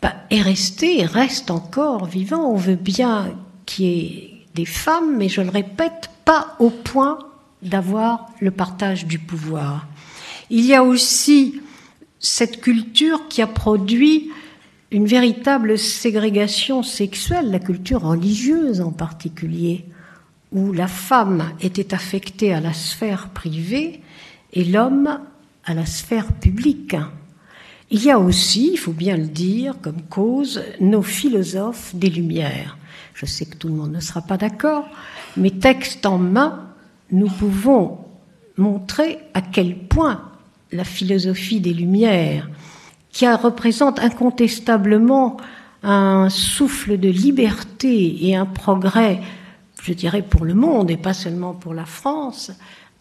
[0.00, 2.50] bah, est resté reste encore vivant.
[2.50, 3.32] On veut bien
[3.66, 7.18] qu'il y ait des femmes, mais je le répète, pas au point
[7.62, 9.86] d'avoir le partage du pouvoir.
[10.50, 11.60] Il y a aussi
[12.18, 14.30] cette culture qui a produit
[14.92, 19.86] une véritable ségrégation sexuelle, la culture religieuse en particulier,
[20.52, 24.02] où la femme était affectée à la sphère privée
[24.52, 25.18] et l'homme
[25.64, 26.94] à la sphère publique.
[27.90, 32.76] Il y a aussi, il faut bien le dire, comme cause, nos philosophes des Lumières.
[33.14, 34.86] Je sais que tout le monde ne sera pas d'accord,
[35.38, 36.68] mais texte en main,
[37.10, 37.98] nous pouvons
[38.58, 40.22] montrer à quel point
[40.70, 42.48] la philosophie des Lumières
[43.12, 45.36] qui représente incontestablement
[45.82, 49.20] un souffle de liberté et un progrès,
[49.82, 52.50] je dirais, pour le monde et pas seulement pour la France,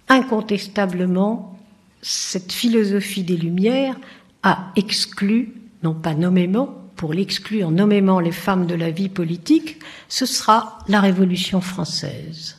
[0.09, 1.57] incontestablement,
[2.01, 3.95] cette philosophie des Lumières
[4.43, 10.25] a exclu, non pas nommément, pour l'exclure nommément les femmes de la vie politique, ce
[10.25, 12.57] sera la Révolution française.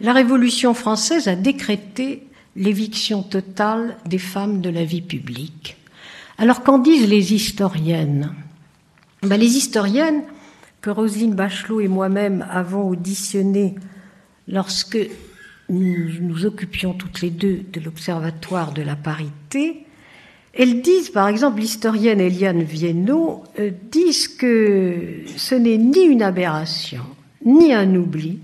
[0.00, 5.76] La Révolution française a décrété l'éviction totale des femmes de la vie publique.
[6.38, 8.34] Alors qu'en disent les historiennes?
[9.22, 10.22] Ben, Les historiennes
[10.80, 13.74] que Roselyne Bachelot et moi-même avons auditionnées
[14.48, 14.98] lorsque
[15.70, 19.86] nous nous occupions toutes les deux de l'Observatoire de la parité,
[20.52, 27.04] elles disent, par exemple, l'historienne Eliane Viennot, euh, disent que ce n'est ni une aberration,
[27.44, 28.38] ni un oubli,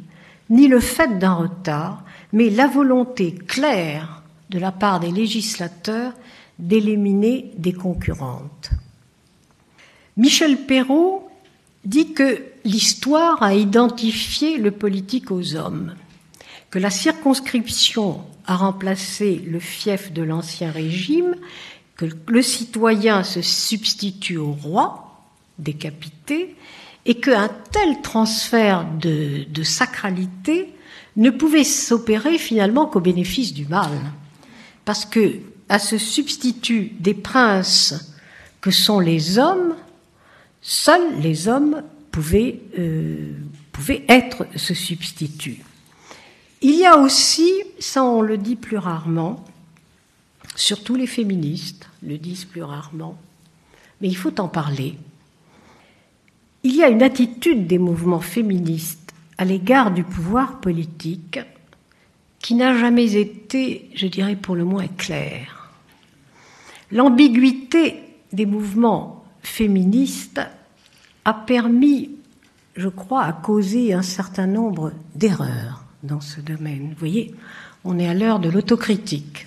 [0.48, 6.12] ni le fait d'un retard, mais la volonté claire de la part des législateurs
[6.60, 8.70] d'éliminer des concurrentes.
[10.16, 11.28] Michel Perrault
[11.84, 15.94] dit que l'histoire a identifié le politique aux hommes,
[16.70, 21.34] que la circonscription a remplacé le fief de l'ancien régime,
[21.96, 25.22] que le citoyen se substitue au roi,
[25.58, 26.54] décapité,
[27.06, 30.72] et qu'un tel transfert de, de sacralité
[31.16, 33.90] ne pouvait s'opérer finalement qu'au bénéfice du mal.
[34.84, 35.40] Parce que
[35.70, 38.12] à ce substitut des princes
[38.60, 39.76] que sont les hommes,
[40.60, 43.32] seuls les hommes pouvaient, euh,
[44.08, 45.60] être ce substitut.
[46.60, 49.44] Il y a aussi, ça on le dit plus rarement,
[50.56, 53.16] surtout les féministes le disent plus rarement,
[54.00, 54.98] mais il faut en parler.
[56.64, 61.38] Il y a une attitude des mouvements féministes à l'égard du pouvoir politique
[62.40, 65.59] qui n'a jamais été, je dirais pour le moins, claire.
[66.92, 70.40] L'ambiguïté des mouvements féministes
[71.24, 72.10] a permis,
[72.74, 76.88] je crois, à causer un certain nombre d'erreurs dans ce domaine.
[76.90, 77.34] Vous voyez,
[77.84, 79.46] on est à l'heure de l'autocritique.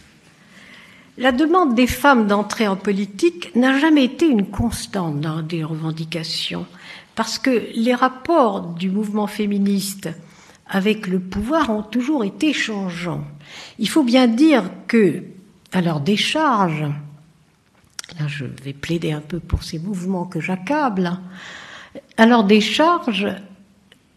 [1.17, 6.65] La demande des femmes d'entrer en politique n'a jamais été une constante dans des revendications,
[7.13, 10.09] parce que les rapports du mouvement féministe
[10.67, 13.25] avec le pouvoir ont toujours été changeants.
[13.77, 15.23] Il faut bien dire que,
[15.71, 16.85] à leur décharge,
[18.27, 21.19] je vais plaider un peu pour ces mouvements que j'accable,
[22.17, 23.27] à leur décharge,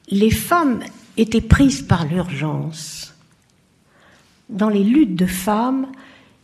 [0.09, 0.81] les femmes
[1.17, 3.15] étaient prises par l'urgence.
[4.49, 5.89] Dans les luttes de femmes,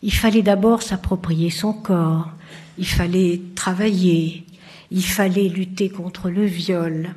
[0.01, 2.29] il fallait d'abord s'approprier son corps,
[2.77, 4.43] il fallait travailler,
[4.91, 7.13] il fallait lutter contre le viol.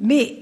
[0.00, 0.36] Mais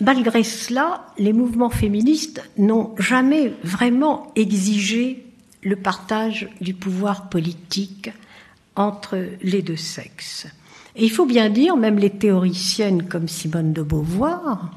[0.00, 5.27] malgré cela, les mouvements féministes n'ont jamais vraiment exigé
[5.68, 8.10] le partage du pouvoir politique
[8.74, 10.46] entre les deux sexes.
[10.96, 14.70] Et il faut bien dire, même les théoriciennes comme Simone de Beauvoir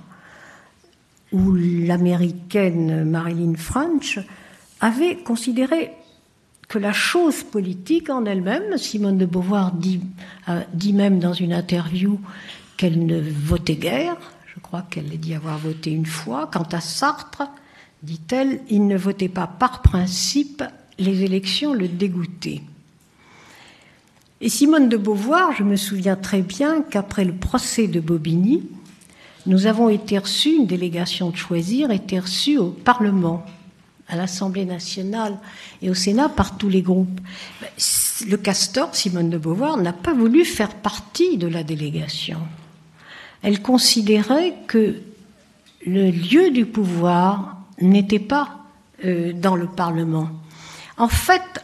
[1.32, 4.20] ou l'américaine Marilyn French
[4.82, 5.92] avaient considéré
[6.68, 10.02] que la chose politique en elle-même, Simone de Beauvoir dit,
[10.74, 12.20] dit même dans une interview
[12.78, 14.18] qu'elle ne votait guère,
[14.54, 16.50] je crois qu'elle a dit avoir voté une fois.
[16.52, 17.44] Quant à Sartre,
[18.04, 20.64] dit-elle, il ne votait pas par principe,
[21.02, 22.62] les élections le dégoûtaient.
[24.40, 28.64] Et Simone de Beauvoir, je me souviens très bien qu'après le procès de Bobigny,
[29.46, 33.46] nous avons été reçus, une délégation de choisir, été reçue au Parlement,
[34.08, 35.38] à l'Assemblée nationale
[35.82, 37.22] et au Sénat par tous les groupes.
[38.28, 42.40] Le castor, Simone de Beauvoir, n'a pas voulu faire partie de la délégation
[43.42, 44.96] elle considérait que
[45.86, 48.60] le lieu du pouvoir n'était pas
[49.04, 50.30] euh, dans le Parlement.
[50.98, 51.64] En fait,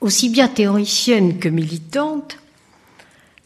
[0.00, 2.38] aussi bien théoricienne que militante,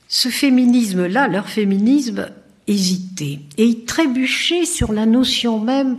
[0.08, 2.28] ce féminisme-là, leur féminisme,
[2.66, 5.96] hésitait et il trébuchait sur la notion même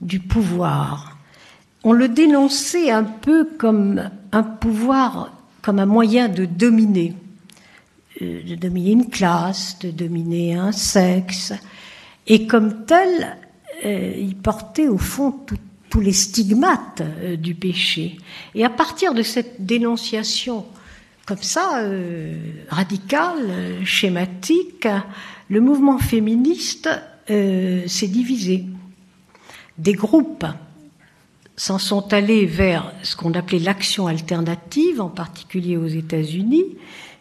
[0.00, 1.16] du pouvoir.
[1.84, 5.32] On le dénonçait un peu comme un pouvoir,
[5.62, 7.14] comme un moyen de dominer
[8.20, 11.52] de dominer une classe, de dominer un sexe.
[12.26, 13.36] Et comme tel,
[13.84, 15.32] euh, il portait au fond
[15.92, 18.16] tous les stigmates euh, du péché.
[18.54, 20.64] Et à partir de cette dénonciation
[21.26, 22.34] comme ça, euh,
[22.70, 24.88] radicale, schématique,
[25.48, 26.88] le mouvement féministe
[27.28, 28.64] s'est divisé.
[29.78, 30.44] Des groupes
[31.56, 36.64] s'en sont allés vers ce qu'on appelait l'action alternative, en particulier aux États-Unis,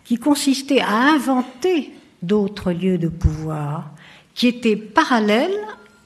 [0.03, 1.91] qui consistait à inventer
[2.23, 3.91] d'autres lieux de pouvoir
[4.33, 5.59] qui étaient parallèles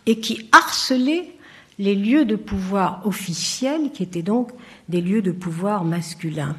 [0.06, 1.35] et qui harcelaient
[1.78, 4.52] les lieux de pouvoir officiels, qui étaient donc
[4.90, 6.56] des lieux de pouvoir masculins.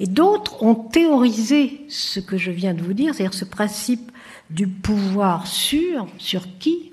[0.00, 4.10] Et d'autres ont théorisé ce que je viens de vous dire, c'est-à-dire ce principe
[4.50, 6.90] du pouvoir sur, sur qui,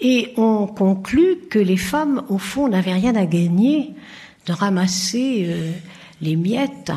[0.00, 3.94] et ont conclu que les femmes, au fond, n'avaient rien à gagner
[4.46, 5.72] de ramasser euh,
[6.20, 6.92] les miettes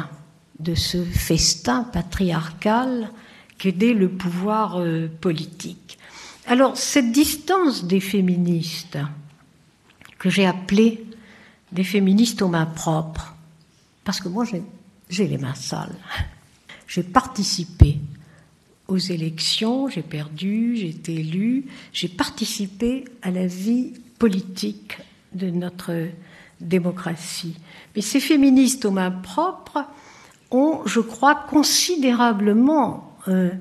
[0.60, 3.10] de ce festin patriarcal
[3.58, 5.98] qu'aidait le pouvoir euh, politique.
[6.48, 8.98] Alors, cette distance des féministes,
[10.26, 11.06] que j'ai appelée
[11.72, 13.36] des féministes aux mains propres,
[14.04, 14.44] parce que moi
[15.08, 15.96] j'ai les mains sales,
[16.88, 18.00] j'ai participé
[18.88, 24.98] aux élections, j'ai perdu, j'ai été élue, j'ai participé à la vie politique
[25.36, 25.94] de notre
[26.60, 27.56] démocratie.
[27.96, 29.86] Mais ces féministes aux mains propres
[30.50, 33.52] ont, je crois, considérablement euh,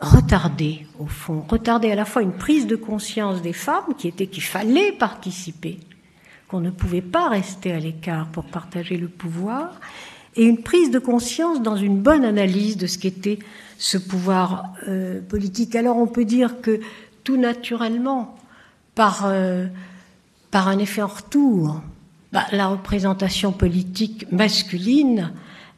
[0.00, 4.28] retardé, au fond, retardé à la fois une prise de conscience des femmes qui était
[4.28, 5.78] qu'il fallait participer,
[6.46, 9.80] qu'on ne pouvait pas rester à l'écart pour partager le pouvoir,
[10.36, 13.40] et une prise de conscience dans une bonne analyse de ce qu'était
[13.76, 15.74] ce pouvoir euh, politique.
[15.74, 16.80] Alors on peut dire que
[17.24, 18.36] tout naturellement,
[18.94, 19.66] par, euh,
[20.50, 21.80] par un effet en retour,
[22.32, 25.32] bah, la représentation politique masculine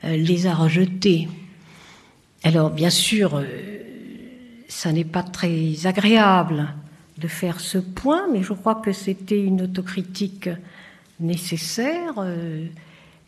[0.04, 1.28] euh, les a rejetés.
[2.42, 3.42] Alors bien sûr,
[4.70, 6.68] ça n'est pas très agréable
[7.18, 10.48] de faire ce point, mais je crois que c'était une autocritique
[11.18, 12.14] nécessaire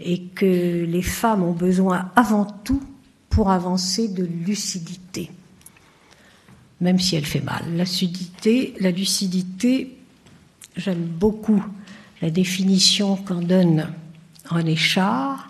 [0.00, 2.82] et que les femmes ont besoin avant tout
[3.28, 5.30] pour avancer de lucidité,
[6.80, 7.64] même si elle fait mal.
[7.76, 9.96] La lucidité, la lucidité
[10.76, 11.62] j'aime beaucoup
[12.22, 13.92] la définition qu'en donne
[14.48, 15.48] René Char,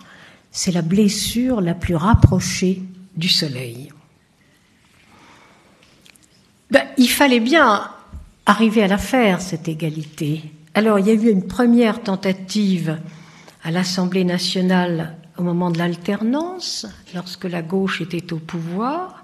[0.51, 2.81] c'est la blessure la plus rapprochée
[3.15, 3.92] du soleil.
[6.73, 7.87] Ben, il fallait bien
[8.47, 10.41] arriver à la faire, cette égalité.
[10.73, 12.97] Alors, il y a eu une première tentative
[13.63, 19.23] à l'Assemblée nationale au moment de l'alternance, lorsque la gauche était au pouvoir.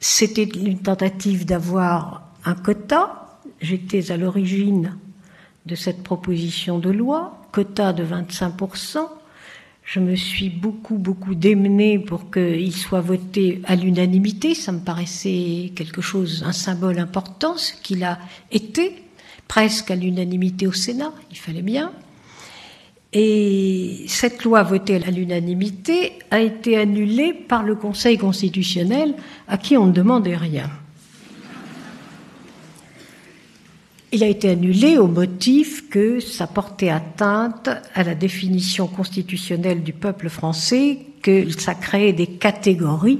[0.00, 3.38] C'était une tentative d'avoir un quota.
[3.60, 4.96] J'étais à l'origine
[5.66, 9.06] de cette proposition de loi, quota de 25%.
[9.84, 14.54] Je me suis beaucoup, beaucoup démenée pour qu'il soit voté à l'unanimité.
[14.54, 18.18] Ça me paraissait quelque chose, un symbole important, ce qu'il a
[18.50, 19.02] été,
[19.46, 21.12] presque à l'unanimité au Sénat.
[21.30, 21.92] Il fallait bien.
[23.12, 29.14] Et cette loi votée à l'unanimité a été annulée par le Conseil constitutionnel
[29.46, 30.70] à qui on ne demandait rien.
[34.14, 39.92] Il a été annulé au motif que ça portait atteinte à la définition constitutionnelle du
[39.92, 43.18] peuple français, que ça créait des catégories.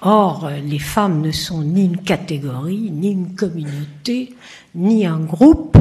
[0.00, 4.34] Or, les femmes ne sont ni une catégorie, ni une communauté,
[4.74, 5.76] ni un groupe.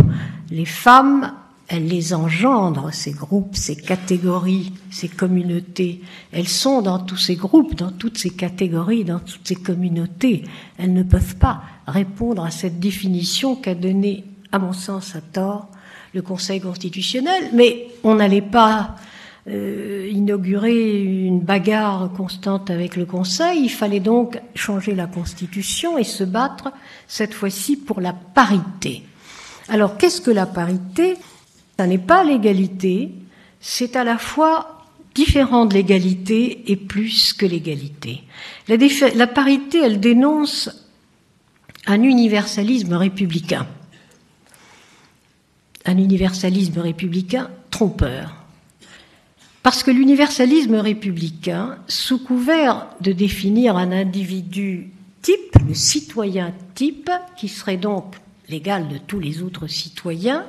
[0.49, 1.31] Les femmes
[1.73, 6.01] elles les engendrent, ces groupes, ces catégories, ces communautés.
[6.33, 10.43] Elles sont dans tous ces groupes, dans toutes ces catégories, dans toutes ces communautés.
[10.77, 15.67] Elles ne peuvent pas répondre à cette définition qu'a donnée, à mon sens, à tort,
[16.13, 17.49] le Conseil constitutionnel.
[17.53, 18.95] Mais on n'allait pas
[19.47, 23.63] euh, inaugurer une bagarre constante avec le Conseil.
[23.63, 26.71] Il fallait donc changer la Constitution et se battre,
[27.07, 29.03] cette fois-ci, pour la parité.
[29.69, 31.15] Alors, qu'est-ce que la parité?
[31.79, 33.11] Ça n'est pas l'égalité,
[33.59, 34.85] c'est à la fois
[35.15, 38.21] différent de l'égalité et plus que l'égalité.
[38.67, 38.75] La,
[39.15, 40.69] la, parité, elle dénonce
[41.87, 43.65] un universalisme républicain.
[45.85, 48.35] Un universalisme républicain trompeur.
[49.63, 54.91] Parce que l'universalisme républicain, sous couvert de définir un individu
[55.21, 58.15] type, le citoyen type, qui serait donc
[58.49, 60.45] l'égal de tous les autres citoyens,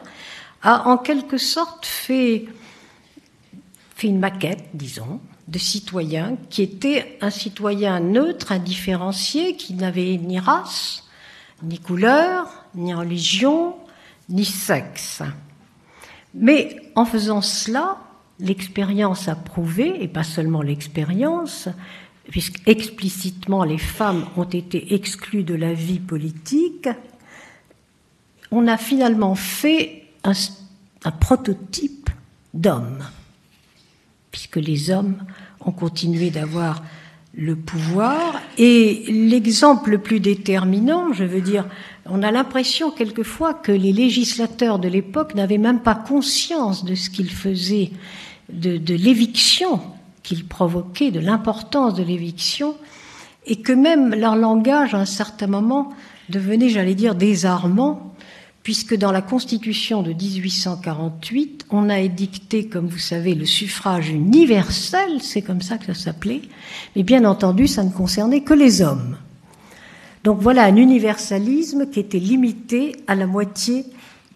[0.62, 2.47] a en quelque sorte fait,
[4.03, 11.05] une maquette, disons, de citoyen qui était un citoyen neutre, indifférencié, qui n'avait ni race,
[11.62, 13.77] ni couleur, ni religion,
[14.28, 15.22] ni sexe.
[16.35, 17.98] Mais en faisant cela,
[18.38, 21.68] l'expérience a prouvé, et pas seulement l'expérience,
[22.30, 26.88] puisque explicitement les femmes ont été exclues de la vie politique,
[28.50, 30.32] on a finalement fait un,
[31.11, 32.11] prototype
[32.54, 33.02] d'homme,
[34.30, 35.16] puisque les hommes
[35.61, 36.82] ont continué d'avoir
[37.35, 38.40] le pouvoir.
[38.58, 41.66] Et l'exemple le plus déterminant, je veux dire,
[42.07, 47.11] on a l'impression quelquefois que les législateurs de l'époque n'avaient même pas conscience de ce
[47.11, 47.93] qu'ils faisaient,
[48.53, 49.81] de, l'éviction
[50.23, 52.77] qu'ils provoquaient, de l'importance de l'éviction,
[53.47, 55.93] et que même leur langage, à un certain moment,
[56.29, 58.15] devenait, j'allais dire, désarmant,
[58.62, 65.21] puisque dans la Constitution de 1848, on a édicté, comme vous savez, le suffrage universel,
[65.21, 66.42] c'est comme ça que ça s'appelait,
[66.94, 69.17] mais bien entendu, ça ne concernait que les hommes.
[70.25, 73.85] Donc voilà un universalisme qui était limité à la moitié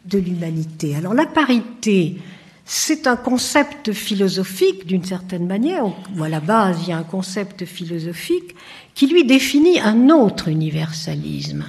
[0.04, 0.96] de l'humanité.
[0.96, 2.16] Alors la parité,
[2.64, 7.04] c'est un concept philosophique d'une certaine manière, ou à la base il y a un
[7.04, 8.56] concept philosophique
[8.94, 11.64] qui lui définit un autre universalisme.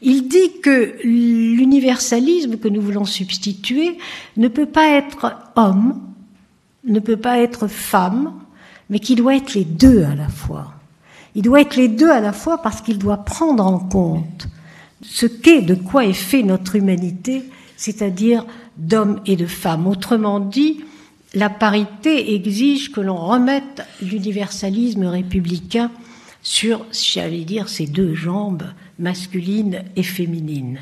[0.00, 3.98] Il dit que l'universalisme que nous voulons substituer
[4.36, 6.00] ne peut pas être homme,
[6.84, 8.34] ne peut pas être femme,
[8.90, 10.73] mais qu'il doit être les deux à la fois.
[11.34, 14.48] Il doit être les deux à la fois parce qu'il doit prendre en compte
[15.02, 17.44] ce qu'est, de quoi est fait notre humanité
[17.76, 19.86] c'est-à-dire d'hommes et de femmes.
[19.86, 20.84] Autrement dit,
[21.34, 25.90] la parité exige que l'on remette l'universalisme républicain
[26.42, 28.64] sur, j'allais dire, ses deux jambes,
[28.98, 30.78] masculines et féminines.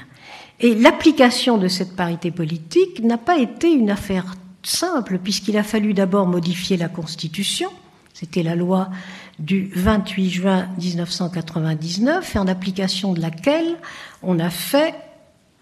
[0.60, 5.94] Et l'application de cette parité politique n'a pas été une affaire simple, puisqu'il a fallu
[5.94, 7.68] d'abord modifier la Constitution,
[8.14, 8.90] c'était la loi
[9.38, 13.76] du 28 juin 1999, et en application de laquelle
[14.22, 14.94] on a fait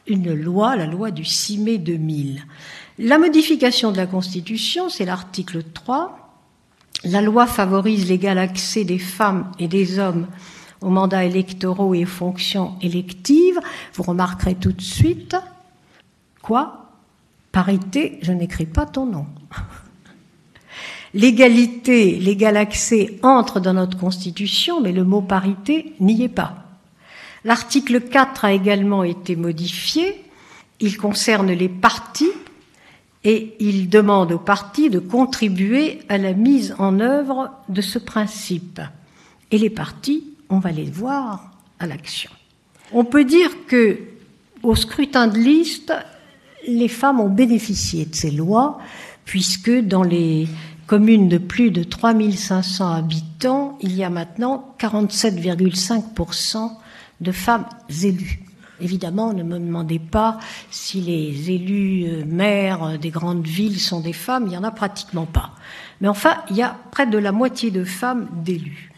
[0.06, 2.42] une loi, la loi du 6 mai 2000.
[2.98, 6.16] La modification de la Constitution, c'est l'article 3.
[7.04, 10.26] La loi favorise l'égal accès des femmes et des hommes
[10.82, 13.58] aux mandats électoraux et aux fonctions électives.
[13.94, 15.36] Vous remarquerez tout de suite,
[16.42, 16.90] quoi?
[17.52, 19.26] Parité, je n'écris pas ton nom.
[21.12, 26.64] L'égalité, l'égal accès entre dans notre Constitution, mais le mot parité n'y est pas.
[27.44, 30.22] L'article 4 a également été modifié.
[30.78, 32.30] Il concerne les partis
[33.24, 38.80] et il demande aux partis de contribuer à la mise en œuvre de ce principe.
[39.50, 42.30] Et les partis, on va les voir à l'action.
[42.92, 43.98] On peut dire que
[44.62, 45.92] au scrutin de liste,
[46.66, 48.78] les femmes ont bénéficié de ces lois,
[49.24, 50.48] puisque dans les
[50.90, 56.68] communes de plus de 3500 habitants, il y a maintenant 47,5%
[57.20, 57.66] de femmes
[58.02, 58.40] élues.
[58.80, 60.40] Évidemment, ne me demandez pas
[60.72, 64.72] si les élus euh, maires des grandes villes sont des femmes, il n'y en a
[64.72, 65.52] pratiquement pas.
[66.00, 68.90] Mais enfin, il y a près de la moitié de femmes d'élus.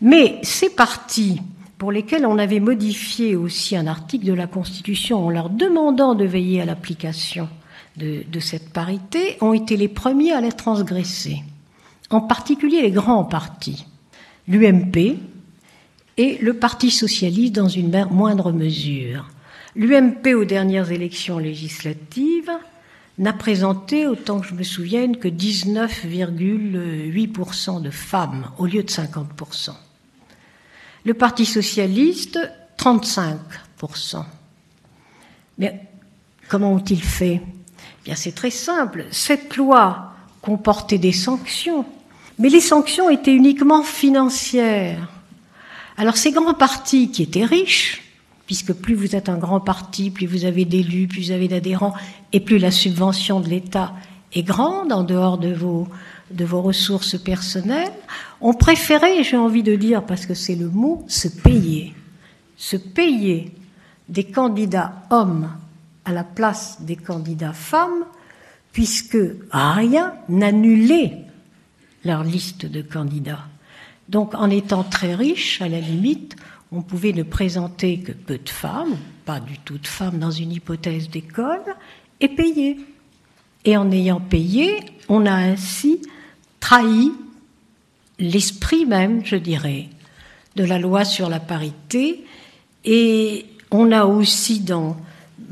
[0.00, 1.42] Mais ces partis
[1.76, 6.24] pour lesquels on avait modifié aussi un article de la Constitution en leur demandant de
[6.24, 7.48] veiller à l'application
[7.96, 11.42] de, cette parité ont été les premiers à la transgresser.
[12.10, 13.86] En particulier les grands partis.
[14.48, 15.18] L'UMP,
[16.16, 19.28] et le Parti socialiste dans une moindre mesure.
[19.74, 22.52] L'UMP aux dernières élections législatives
[23.18, 29.70] n'a présenté, autant que je me souvienne, que 19,8% de femmes au lieu de 50%.
[31.04, 32.38] Le Parti socialiste,
[32.78, 34.24] 35%.
[35.58, 35.80] Mais
[36.48, 37.42] comment ont-ils fait?
[38.04, 39.06] Bien, c'est très simple.
[39.10, 41.84] Cette loi comportait des sanctions,
[42.38, 45.08] mais les sanctions étaient uniquement financières.
[45.96, 48.02] Alors ces grands partis qui étaient riches,
[48.46, 51.94] puisque plus vous êtes un grand parti, plus vous avez d'élus, plus vous avez d'adhérents,
[52.32, 53.92] et plus la subvention de l'État
[54.32, 55.86] est grande en dehors de vos,
[56.30, 57.92] de vos ressources personnelles,
[58.40, 61.94] ont préféré, j'ai envie de dire, parce que c'est le mot, se payer.
[62.56, 63.52] Se payer
[64.08, 65.50] des candidats hommes
[66.04, 68.04] à la place des candidats femmes,
[68.72, 69.18] puisque
[69.50, 71.24] rien n'annulait
[72.04, 73.46] leur liste de candidats.
[74.08, 76.36] Donc, en étant très riche, à la limite,
[76.72, 80.52] on pouvait ne présenter que peu de femmes, pas du tout de femmes dans une
[80.52, 81.76] hypothèse d'école,
[82.20, 82.78] et payer.
[83.64, 86.02] Et en ayant payé, on a ainsi
[86.60, 87.12] trahi
[88.18, 89.88] l'esprit même, je dirais,
[90.56, 92.24] de la loi sur la parité,
[92.84, 94.96] et on a aussi dans,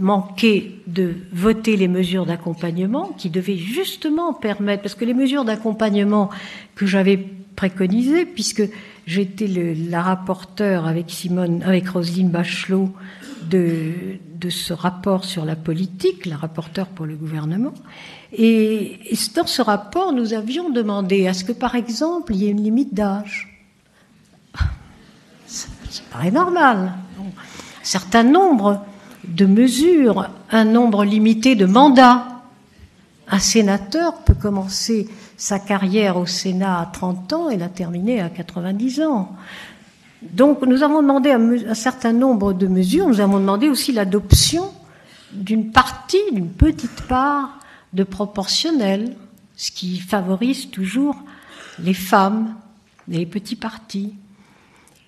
[0.00, 6.30] manqué de voter les mesures d'accompagnement qui devaient justement permettre, parce que les mesures d'accompagnement
[6.74, 7.18] que j'avais
[7.56, 8.62] préconisé, puisque
[9.06, 12.92] j'étais la rapporteure avec Simone, avec Roselyne Bachelot
[13.42, 13.92] de,
[14.40, 17.74] de ce rapport sur la politique, la rapporteure pour le gouvernement.
[18.32, 18.98] Et,
[19.34, 22.62] dans ce rapport, nous avions demandé à ce que, par exemple, il y ait une
[22.62, 23.48] limite d'âge.
[25.46, 25.68] Ça,
[26.10, 26.92] paraît normal.
[27.82, 28.22] Certain
[29.24, 32.26] de mesures, un nombre limité de mandats.
[33.28, 38.28] Un sénateur peut commencer sa carrière au Sénat à 30 ans et l'a terminée à
[38.28, 39.36] 90 ans.
[40.22, 44.70] Donc nous avons demandé un, certain nombre de mesures, nous avons demandé aussi l'adoption
[45.32, 47.58] d'une partie, d'une petite part
[47.92, 49.16] de proportionnel,
[49.56, 51.16] ce qui favorise toujours
[51.78, 52.54] les femmes,
[53.08, 54.14] les petits partis.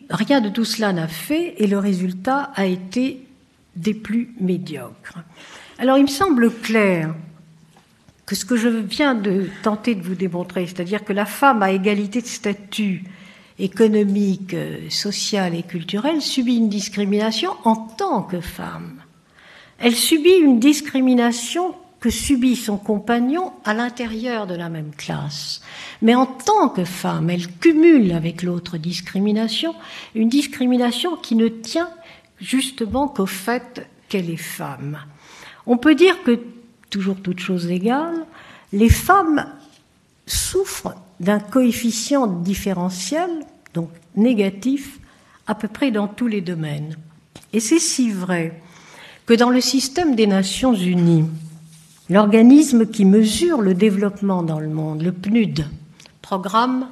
[0.09, 3.27] Rien de tout cela n'a fait et le résultat a été
[3.77, 5.19] des plus médiocres.
[5.79, 7.15] Alors il me semble clair
[8.27, 11.73] que ce que je viens de tenter de vous démontrer, c'est-à-dire que la femme à
[11.73, 13.05] égalité de statut
[13.59, 14.57] économique,
[14.89, 19.03] social et culturel subit une discrimination en tant que femme.
[19.79, 25.61] Elle subit une discrimination que subit son compagnon à l'intérieur de la même classe.
[26.03, 29.75] Mais en tant que femme, elle cumule avec l'autre discrimination,
[30.17, 31.91] une discrimination qui ne tient
[32.43, 34.99] justement qu'au fait qu'elle est femme.
[35.65, 36.41] On peut dire que
[36.91, 38.27] toujours toutes choses égales,
[38.73, 39.47] les femmes
[40.27, 43.31] souffrent d'un coefficient différentiel,
[43.75, 44.99] donc négatif,
[45.47, 46.97] à peu près dans tous les domaines.
[47.53, 48.61] Et c'est si vrai
[49.25, 51.25] que dans le système des Nations Unies,
[52.11, 55.65] l'organisme qui mesure le développement dans le monde, le PNUD,
[56.21, 56.89] programme,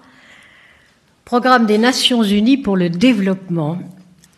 [1.24, 3.78] programme des Nations Unies pour le développement,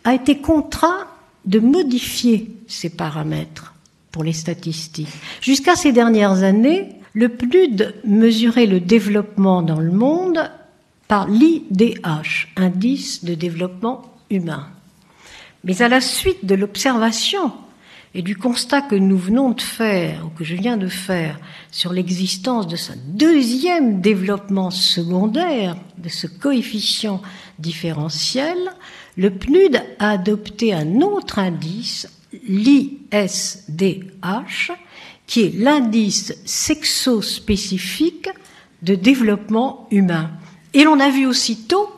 [0.05, 1.07] a été contraint
[1.45, 3.75] de modifier ces paramètres
[4.11, 5.09] pour les statistiques.
[5.41, 10.51] Jusqu'à ces dernières années, le PNUD mesurait le développement dans le monde
[11.09, 14.69] par l'IDH, indice de développement humain.
[15.65, 17.53] Mais à la suite de l'observation
[18.15, 21.39] et du constat que nous venons de faire, ou que je viens de faire,
[21.71, 27.23] sur l'existence de ce deuxième développement secondaire, de ce coefficient
[27.59, 28.59] différentiel,
[29.17, 32.09] le PNUD a adopté un autre indice,
[32.49, 33.13] l'ISDH,
[35.27, 38.29] qui est l'indice sexospécifique
[38.83, 40.31] de développement humain.
[40.75, 41.89] Et l'on a vu aussitôt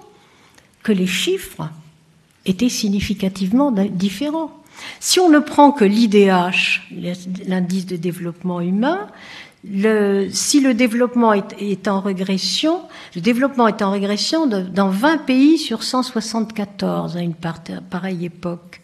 [0.82, 1.70] que les chiffres
[2.46, 4.52] étaient significativement différents.
[5.00, 6.82] Si on ne prend que l'IDH,
[7.46, 9.08] l'indice de développement humain,
[9.66, 12.82] le, si le développement est, est, en régression,
[13.14, 18.82] le développement est en régression de, dans 20 pays sur 174 à une pareille époque.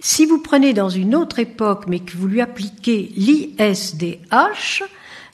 [0.00, 4.82] Si vous prenez dans une autre époque, mais que vous lui appliquez l'ISDH,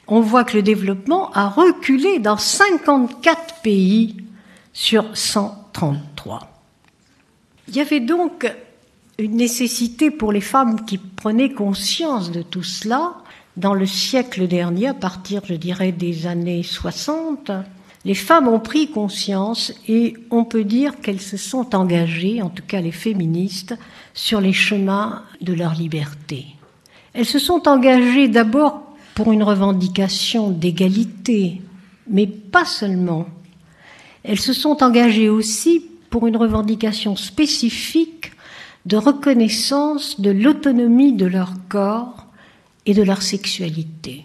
[0.07, 4.17] on voit que le développement a reculé dans 54 pays
[4.73, 6.41] sur 133.
[7.69, 8.51] Il y avait donc
[9.19, 13.15] une nécessité pour les femmes qui prenaient conscience de tout cela
[13.57, 17.53] dans le siècle dernier, à partir, je dirais, des années 60,
[18.05, 22.65] les femmes ont pris conscience et on peut dire qu'elles se sont engagées, en tout
[22.67, 23.75] cas les féministes,
[24.13, 26.47] sur les chemins de leur liberté.
[27.15, 28.83] Elles se sont engagées d'abord
[29.15, 31.63] pour une revendication d'égalité,
[32.09, 33.27] mais pas seulement.
[34.25, 38.33] Elles se sont engagées aussi pour une revendication spécifique
[38.85, 42.24] de reconnaissance de l'autonomie de leur corps
[42.87, 44.25] et de leur sexualité.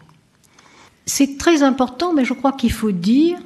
[1.05, 3.37] C'est très important, mais je crois qu'il faut dire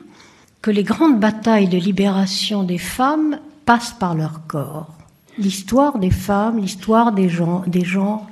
[0.61, 4.93] que les grandes batailles de libération des femmes passent par leur corps.
[5.38, 8.28] L'histoire des femmes, l'histoire des gens, des gens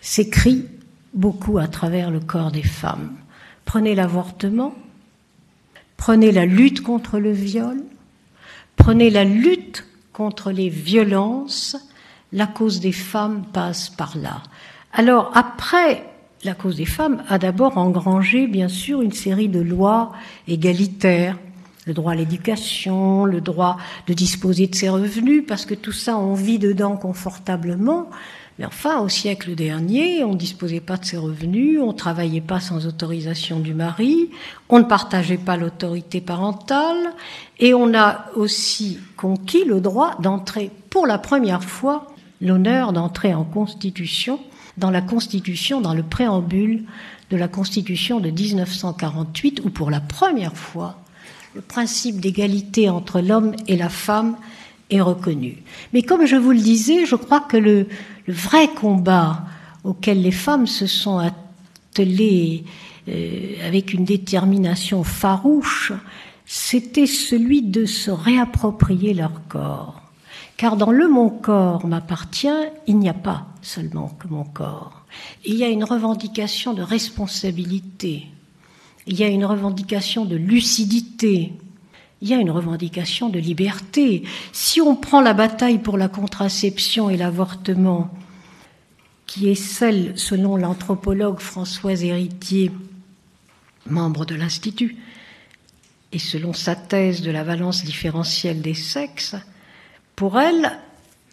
[0.00, 0.66] s'écrit
[1.14, 3.16] beaucoup à travers le corps des femmes.
[3.64, 4.74] Prenez l'avortement,
[5.96, 7.82] prenez la lutte contre le viol,
[8.76, 11.76] prenez la lutte contre les violences,
[12.32, 14.42] la cause des femmes passe par là.
[14.92, 16.04] Alors après,
[16.44, 20.12] la cause des femmes a d'abord engrangé, bien sûr, une série de lois
[20.48, 21.36] égalitaires,
[21.86, 23.76] le droit à l'éducation, le droit
[24.06, 28.10] de disposer de ses revenus, parce que tout ça, on vit dedans confortablement,
[28.58, 32.40] mais enfin, au siècle dernier, on ne disposait pas de ses revenus, on ne travaillait
[32.40, 34.30] pas sans autorisation du mari,
[34.68, 37.12] on ne partageait pas l'autorité parentale,
[37.58, 42.06] et on a aussi conquis le droit d'entrer pour la première fois,
[42.40, 44.40] l'honneur d'entrer en constitution,
[44.78, 46.84] dans la constitution, dans le préambule
[47.30, 51.00] de la constitution de 1948, où pour la première fois,
[51.54, 54.36] le principe d'égalité entre l'homme et la femme
[54.90, 55.62] est reconnu.
[55.92, 57.88] Mais comme je vous le disais, je crois que le,
[58.28, 59.44] vrai combat
[59.84, 62.64] auquel les femmes se sont attelées
[63.08, 65.92] euh, avec une détermination farouche,
[66.44, 70.05] c'était celui de se réapproprier leur corps.
[70.56, 72.48] Car dans le mon corps m'appartient,
[72.86, 75.04] il n'y a pas seulement que mon corps.
[75.44, 78.26] Il y a une revendication de responsabilité,
[79.06, 81.52] il y a une revendication de lucidité,
[82.22, 84.22] il y a une revendication de liberté.
[84.52, 88.10] Si on prend la bataille pour la contraception et l'avortement,
[89.26, 92.70] qui est celle, selon l'anthropologue Françoise Héritier,
[93.84, 94.96] membre de l'Institut,
[96.12, 99.36] et selon sa thèse de la valence différentielle des sexes,
[100.16, 100.72] pour elle,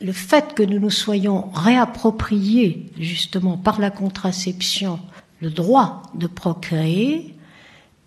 [0.01, 4.99] le fait que nous nous soyons réappropriés justement par la contraception
[5.43, 7.35] le droit de procréer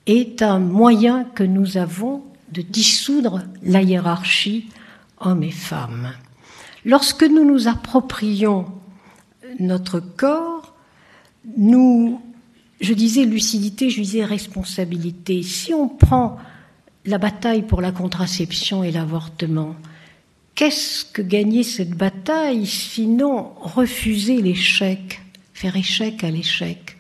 [0.06, 2.22] est un moyen que nous avons
[2.52, 4.68] de dissoudre la hiérarchie
[5.20, 6.12] hommes et femmes.
[6.84, 8.66] Lorsque nous nous approprions
[9.58, 10.74] notre corps,
[11.56, 12.22] nous,
[12.80, 15.42] je disais lucidité, je disais responsabilité.
[15.42, 16.38] Si on prend
[17.04, 19.74] la bataille pour la contraception et l'avortement,
[20.56, 25.20] qu'est-ce que gagner cette bataille sinon refuser l'échec,
[25.54, 26.96] faire échec à l'échec,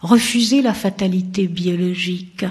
[0.00, 2.44] refuser la fatalité biologique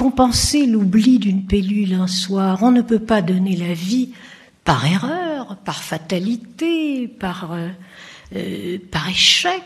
[0.00, 2.62] compenser l'oubli d'une pellule un soir?
[2.62, 4.14] On ne peut pas donner la vie
[4.64, 7.68] par erreur, par fatalité, par, euh,
[8.34, 9.62] euh, par échec.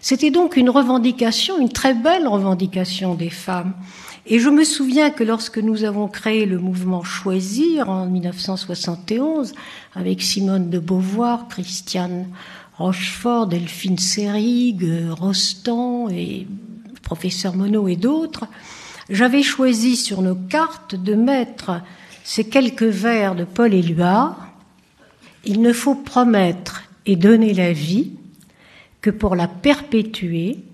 [0.00, 3.74] C'était donc une revendication, une très belle revendication des femmes.
[4.26, 9.52] Et je me souviens que lorsque nous avons créé le mouvement Choisir en 1971,
[9.94, 12.28] avec Simone de Beauvoir, Christiane
[12.78, 16.46] Rochefort, Delphine Seyrig, Rostand et
[17.02, 18.46] professeur Monod et d'autres,
[19.10, 21.82] j'avais choisi sur nos cartes de mettre
[22.24, 24.48] ces quelques vers de Paul Éluard.
[25.44, 28.12] Il ne faut promettre et donner la vie
[29.02, 30.64] que pour la perpétuer,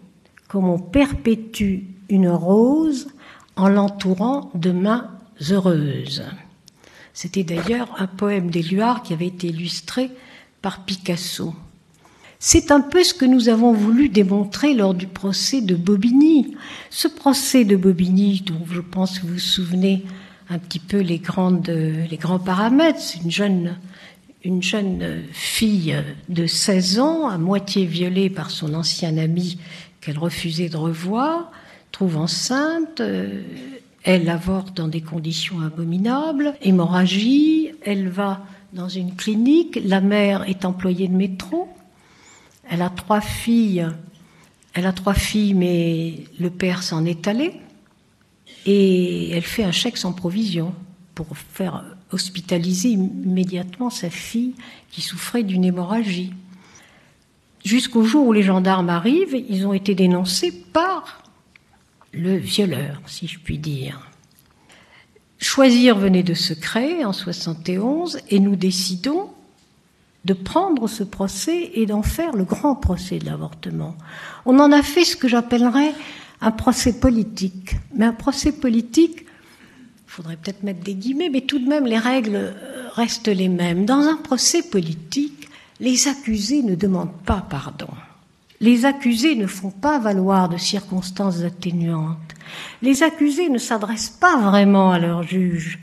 [0.47, 3.09] comme on perpétue une rose
[3.61, 5.11] en l'entourant de mains
[5.51, 6.25] heureuses.
[7.13, 10.11] C'était d'ailleurs un poème d'Éluard qui avait été illustré
[10.63, 11.55] par Picasso.
[12.39, 16.57] C'est un peu ce que nous avons voulu démontrer lors du procès de Bobigny.
[16.89, 20.05] Ce procès de Bobigny, dont je pense que vous vous souvenez
[20.49, 23.77] un petit peu les, grandes, les grands paramètres, c'est une jeune,
[24.43, 29.59] une jeune fille de 16 ans, à moitié violée par son ancien ami
[30.01, 31.53] qu'elle refusait de revoir,
[31.93, 33.43] trouve enceinte, euh,
[34.03, 40.65] elle avorte dans des conditions abominables, hémorragie, elle va dans une clinique, la mère est
[40.65, 41.69] employée de métro,
[42.71, 43.89] elle a trois filles.
[44.73, 47.53] Elle a trois filles, mais le père s'en est allé.
[48.67, 50.73] Et elle fait un chèque sans provision
[51.15, 54.55] pour faire hospitaliser immédiatement sa fille
[54.91, 56.33] qui souffrait d'une hémorragie.
[57.65, 61.23] Jusqu'au jour où les gendarmes arrivent, ils ont été dénoncés par
[62.13, 64.11] le violeur, si je puis dire.
[65.39, 69.31] Choisir venait de se créer en 71 et nous décidons
[70.25, 73.97] de prendre ce procès et d'en faire le grand procès de l'avortement.
[74.45, 75.95] On en a fait ce que j'appellerais
[76.41, 77.77] un procès politique.
[77.95, 81.99] Mais un procès politique, il faudrait peut-être mettre des guillemets, mais tout de même les
[81.99, 82.55] règles
[82.95, 83.87] restent les mêmes.
[83.87, 85.49] Dans un procès politique,
[85.81, 87.89] les accusés ne demandent pas pardon.
[88.63, 92.35] Les accusés ne font pas valoir de circonstances atténuantes.
[92.83, 95.79] Les accusés ne s'adressent pas vraiment à leur juge.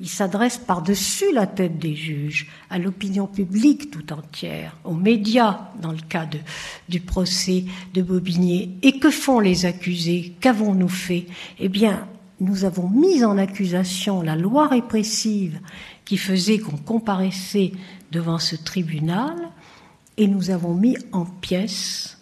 [0.00, 5.92] Il s'adresse par-dessus la tête des juges, à l'opinion publique tout entière, aux médias dans
[5.92, 6.28] le cas
[6.90, 7.64] du procès
[7.94, 8.76] de Bobigné.
[8.82, 10.34] Et que font les accusés?
[10.40, 11.26] Qu'avons-nous fait?
[11.58, 12.06] Eh bien,
[12.38, 15.58] nous avons mis en accusation la loi répressive
[16.04, 17.72] qui faisait qu'on comparaissait
[18.12, 19.36] devant ce tribunal
[20.20, 22.18] et nous avons mis en pièces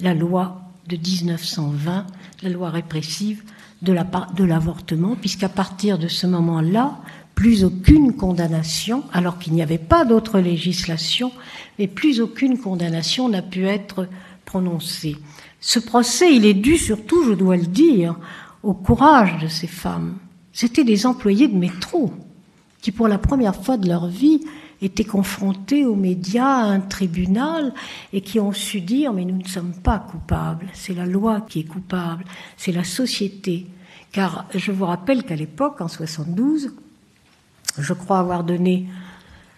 [0.00, 2.06] la loi de 1920,
[2.42, 3.44] la loi répressive
[3.82, 6.98] de l'avortement, puisqu'à partir de ce moment-là,
[7.36, 11.30] plus aucune condamnation, alors qu'il n'y avait pas d'autre législation,
[11.78, 14.08] mais plus aucune condamnation n'a pu être
[14.44, 15.16] prononcée.
[15.60, 18.16] Ce procès, il est dû surtout, je dois le dire,
[18.64, 20.16] au courage de ces femmes.
[20.52, 22.12] C'étaient des employés de métro
[22.82, 24.40] qui, pour la première fois de leur vie,
[24.82, 27.74] étaient confrontés aux médias, à un tribunal,
[28.12, 31.60] et qui ont su dire mais nous ne sommes pas coupables, c'est la loi qui
[31.60, 32.24] est coupable,
[32.56, 33.66] c'est la société.
[34.12, 36.72] Car je vous rappelle qu'à l'époque, en 72,
[37.78, 38.86] je crois avoir donné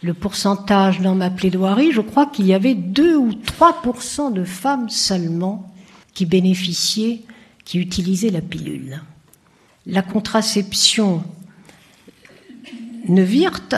[0.02, 4.90] le pourcentage dans ma plaidoirie, je crois qu'il y avait 2 ou 3% de femmes
[4.90, 5.72] seulement
[6.12, 7.22] qui bénéficiaient,
[7.64, 9.00] qui utilisaient la pilule.
[9.86, 11.22] La contraception
[13.08, 13.74] Neuwirth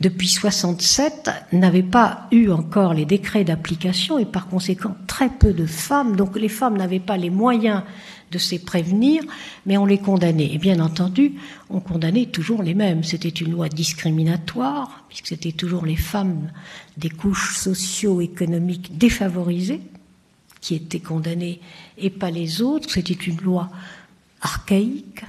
[0.00, 5.66] depuis 67, n'avait pas eu encore les décrets d'application et par conséquent très peu de
[5.66, 6.14] femmes.
[6.14, 7.82] Donc les femmes n'avaient pas les moyens
[8.30, 9.24] de se prévenir,
[9.66, 10.52] mais on les condamnait.
[10.52, 11.32] Et bien entendu,
[11.70, 13.02] on condamnait toujours les mêmes.
[13.02, 16.50] C'était une loi discriminatoire, puisque c'était toujours les femmes
[16.96, 19.80] des couches socio-économiques défavorisées
[20.60, 21.60] qui étaient condamnées
[21.96, 22.90] et pas les autres.
[22.90, 23.70] C'était une loi
[24.42, 25.24] archaïque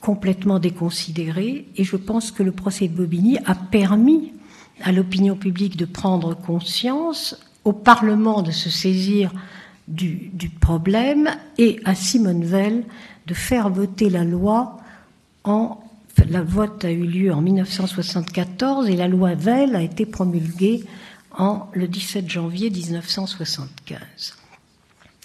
[0.00, 4.32] complètement déconsidéré et je pense que le procès de Bobigny a permis
[4.82, 9.32] à l'opinion publique de prendre conscience, au Parlement de se saisir
[9.88, 12.84] du, problème et à Simone Veil
[13.26, 14.78] de faire voter la loi
[15.44, 15.78] en.
[16.30, 20.84] La vote a eu lieu en 1974 et la loi Veil a été promulguée
[21.36, 24.36] en le 17 janvier 1975.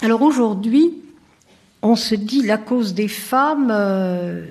[0.03, 0.91] Alors aujourd'hui,
[1.81, 4.45] on se dit la cause des femmes, euh,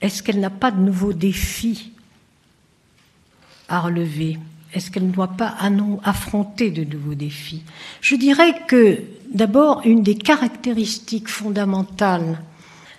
[0.00, 1.92] est-ce qu'elle n'a pas de nouveaux défis
[3.68, 4.38] à relever?
[4.74, 5.54] Est-ce qu'elle ne doit pas
[6.02, 7.62] affronter de nouveaux défis?
[8.00, 9.00] Je dirais que
[9.32, 12.40] d'abord, une des caractéristiques fondamentales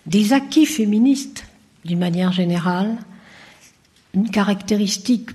[0.05, 1.45] des acquis féministes,
[1.85, 2.97] d'une manière générale,
[4.13, 5.29] une caractéristique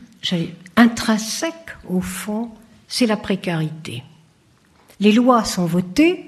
[0.77, 2.51] intrinsèque au fond,
[2.87, 4.03] c'est la précarité.
[5.01, 6.27] Les lois sont votées,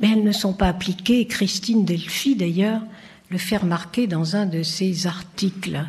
[0.00, 1.26] mais elles ne sont pas appliquées.
[1.26, 2.80] Christine Delphi, d'ailleurs,
[3.30, 5.84] le fait remarquer dans un de ses articles.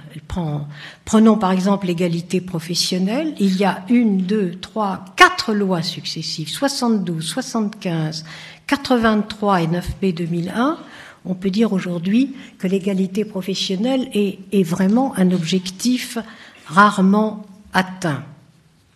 [1.05, 3.33] prenons par exemple l'égalité professionnelle.
[3.39, 8.25] Il y a une, deux, trois, quatre lois successives, 72, 75,
[8.67, 10.77] 83 et 9b 2001.
[11.25, 16.19] On peut dire aujourd'hui que l'égalité professionnelle est, est vraiment un objectif
[16.67, 18.23] rarement atteint.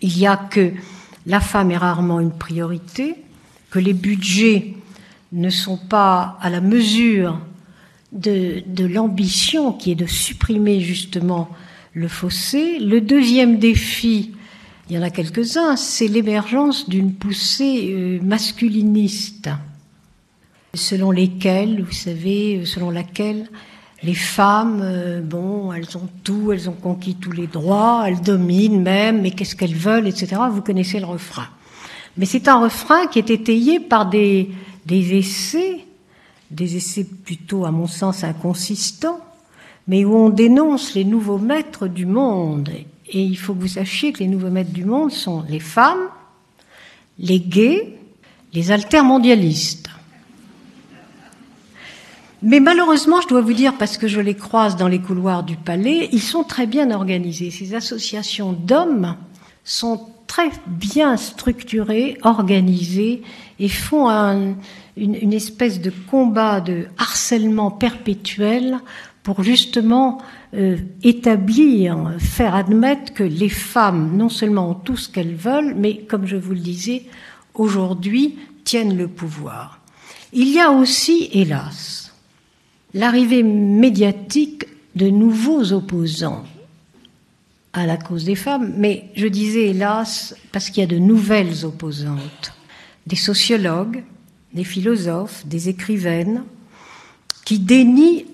[0.01, 0.71] Il y a que
[1.25, 3.15] la femme est rarement une priorité,
[3.71, 4.75] que les budgets
[5.35, 7.39] ne sont pas à la mesure
[8.11, 11.49] de, l'ambition qui est de supprimer justement
[11.93, 12.79] le fossé.
[12.79, 14.31] Le deuxième défi,
[14.89, 19.49] il y en a quelques-uns, c'est l'émergence d'une poussée euh, masculiniste,
[20.73, 23.49] selon lesquelles, vous savez, selon laquelle
[24.03, 28.81] les femmes, euh, bon, elles ont tout, elles ont conquis tous les droits, elles dominent
[28.81, 30.41] même, mais qu'est-ce qu'elles veulent, etc.
[30.51, 31.47] Vous connaissez le refrain.
[32.17, 34.49] Mais c'est un refrain qui est étayé par des,
[34.85, 35.85] des essais
[36.51, 39.19] des essais plutôt, à mon sens, inconsistants,
[39.87, 42.69] mais où on dénonce les nouveaux maîtres du monde.
[43.07, 46.07] Et il faut que vous sachiez que les nouveaux maîtres du monde sont les femmes,
[47.19, 47.97] les gays,
[48.53, 49.89] les altermondialistes.
[52.41, 55.55] Mais malheureusement, je dois vous dire, parce que je les croise dans les couloirs du
[55.55, 57.49] palais, ils sont très bien organisés.
[57.49, 59.15] Ces associations d'hommes
[59.63, 63.21] sont très bien structurées, organisées
[63.59, 64.55] et font un,
[64.97, 68.79] une, espèce de combat de harcèlement perpétuel
[69.23, 70.19] pour justement
[70.53, 75.97] euh, établir, faire admettre que les femmes non seulement ont tout ce qu'elles veulent, mais
[75.97, 77.03] comme je vous le disais,
[77.53, 79.79] aujourd'hui tiennent le pouvoir.
[80.33, 82.13] Il y a aussi, hélas,
[82.93, 84.65] l'arrivée médiatique
[84.95, 86.45] de nouveaux opposants
[87.75, 91.65] à la cause des femmes, mais je disais hélas parce qu'il y a de nouvelles
[91.65, 92.53] opposantes,
[93.05, 94.03] des sociologues,
[94.53, 96.43] des philosophes, des écrivaines,
[97.43, 98.25] qui dénient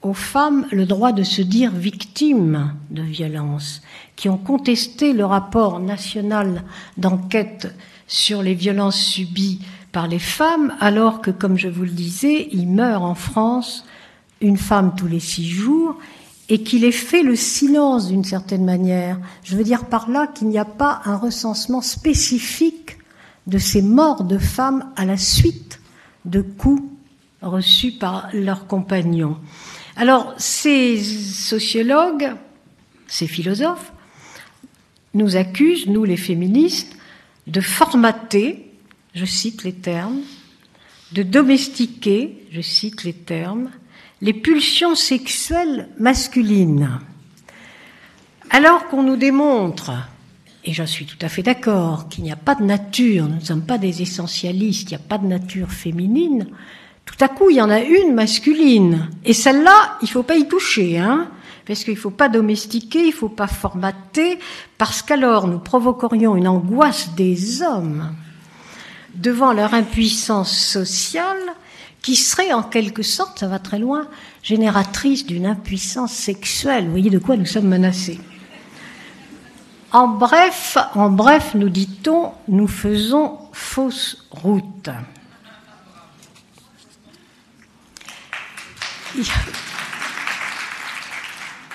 [0.00, 3.82] aux femmes le droit de se dire victimes de violences,
[4.16, 6.62] qui ont contesté le rapport national
[6.96, 7.74] d'enquête
[8.06, 9.60] sur les violences subies
[9.92, 13.84] par les femmes, alors que, comme je vous le disais, il meurt en France
[14.40, 15.96] une femme tous les six jours
[16.48, 19.18] et qu'il ait fait le silence d'une certaine manière.
[19.42, 22.98] Je veux dire par là qu'il n'y a pas un recensement spécifique
[23.46, 25.80] de ces morts de femmes à la suite
[26.24, 26.82] de coups
[27.42, 29.38] reçus par leurs compagnons.
[29.96, 32.34] Alors, ces sociologues,
[33.06, 33.92] ces philosophes,
[35.14, 36.96] nous accusent, nous les féministes,
[37.46, 38.70] de formater,
[39.14, 40.20] je cite les termes,
[41.12, 43.70] de domestiquer, je cite les termes,
[44.20, 47.00] les pulsions sexuelles masculines.
[48.50, 49.92] Alors qu'on nous démontre
[50.66, 53.40] et j'en suis tout à fait d'accord, qu'il n'y a pas de nature, nous ne
[53.40, 56.48] sommes pas des essentialistes, il n'y a pas de nature féminine,
[57.04, 59.08] tout à coup il y en a une masculine.
[59.24, 61.28] Et celle-là, il ne faut pas y toucher, hein,
[61.66, 64.40] parce qu'il ne faut pas domestiquer, il ne faut pas formater,
[64.76, 68.12] parce qu'alors nous provoquerions une angoisse des hommes
[69.14, 71.38] devant leur impuissance sociale
[72.06, 74.06] qui serait en quelque sorte, ça va très loin,
[74.40, 76.84] génératrice d'une impuissance sexuelle.
[76.84, 78.20] Vous voyez de quoi nous sommes menacés.
[79.90, 84.88] En bref, en bref, nous dit-on, nous faisons fausse route.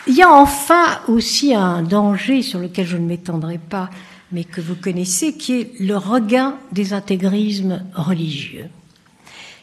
[0.08, 3.90] Il y a enfin aussi un danger sur lequel je ne m'étendrai pas,
[4.32, 8.70] mais que vous connaissez, qui est le regain des intégrismes religieux.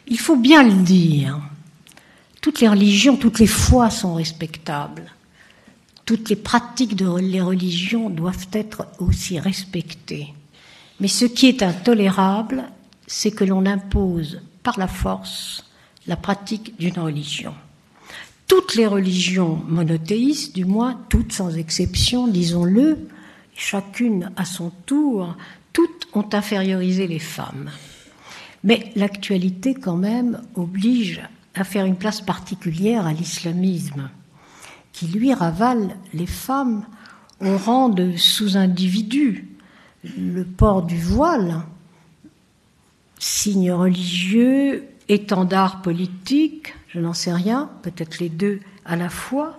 [0.09, 1.39] Il faut bien le dire,
[2.41, 5.11] toutes les religions, toutes les foi sont respectables
[6.09, 10.33] toutes les pratiques de les religions doivent être aussi respectées.
[10.99, 12.63] Mais ce qui est intolérable,
[13.05, 15.69] c'est que l'on impose par la force
[16.07, 17.53] la pratique d'une religion.
[18.47, 23.07] Toutes les religions monothéistes, du moins toutes sans exception, disons-le,
[23.53, 25.35] chacune à son tour,
[25.73, 27.69] toutes ont infériorisé les femmes.
[28.63, 31.21] Mais l'actualité quand même oblige
[31.55, 34.09] à faire une place particulière à l'islamisme
[34.91, 36.85] qui lui ravale les femmes
[37.41, 39.47] au rang de sous-individus.
[40.17, 41.61] Le port du voile,
[43.17, 49.55] signe religieux, étendard politique, je n'en sais rien, peut-être les deux à la fois.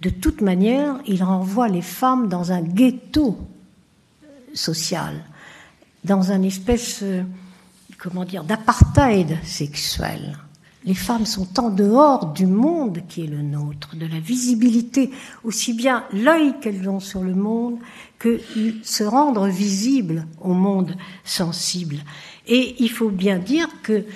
[0.00, 3.38] De toute manière, il renvoie les femmes dans un ghetto
[4.54, 5.24] social,
[6.04, 7.22] dans un espèce, euh,
[8.00, 10.38] comment dire, d'apartheid sexuel.
[10.86, 15.10] Les femmes sont en dehors du monde qui est le nôtre, de la visibilité,
[15.44, 17.76] aussi bien l'œil qu'elles ont sur le monde
[18.18, 18.40] que
[18.82, 21.96] se rendre visible au monde sensible.
[22.46, 24.06] Et il faut bien dire que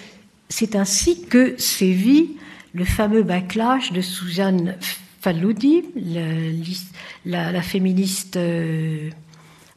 [0.48, 2.36] c'est ainsi que sévit
[2.72, 4.76] le fameux backlash de Suzanne
[5.20, 5.84] Faludi,
[7.26, 9.10] la, féministe euh,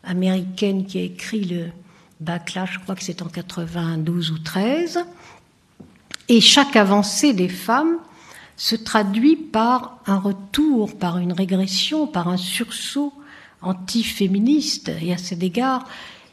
[0.04, 1.66] américaine qui a écrit le
[2.20, 5.00] backlash, je crois que c'est en 92 ou 13.
[6.30, 7.98] Et chaque avancée des femmes
[8.58, 13.14] se traduit par un retour, par une régression, par un sursaut
[13.62, 14.92] anti-féministe.
[15.02, 15.88] Et à cet égard,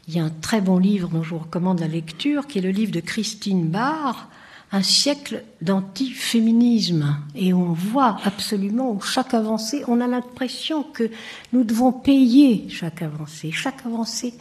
[0.09, 2.62] il y a un très bon livre dont je vous recommande la lecture, qui est
[2.62, 4.28] le livre de Christine Barr,
[4.72, 7.16] Un siècle d'anti-féminisme.
[7.37, 11.11] Et on voit absolument où chaque avancée, on a l'impression que
[11.53, 13.53] nous devons payer chaque avancée.
[13.53, 14.35] Chaque avancée,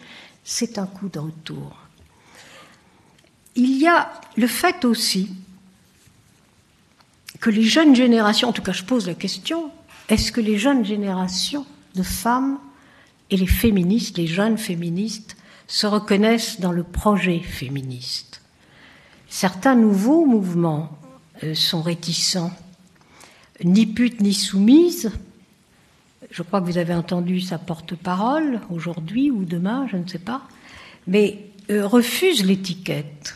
[0.43, 1.77] c'est un coup de retour.
[3.55, 5.29] Il y a le fait aussi
[7.39, 9.71] que les jeunes générations, en tout cas je pose la question,
[10.09, 11.65] est-ce que les jeunes générations
[11.95, 12.59] de femmes
[13.29, 15.37] et les féministes, les jeunes féministes,
[15.67, 18.41] se reconnaissent dans le projet féministe?
[19.29, 20.97] Certains nouveaux mouvements
[21.43, 22.51] euh, sont réticents.
[23.63, 25.11] Ni pute ni soumise,
[26.33, 30.41] je crois que vous avez entendu sa porte-parole aujourd'hui ou demain, je ne sais pas,
[31.07, 33.35] mais euh, refuse l'étiquette.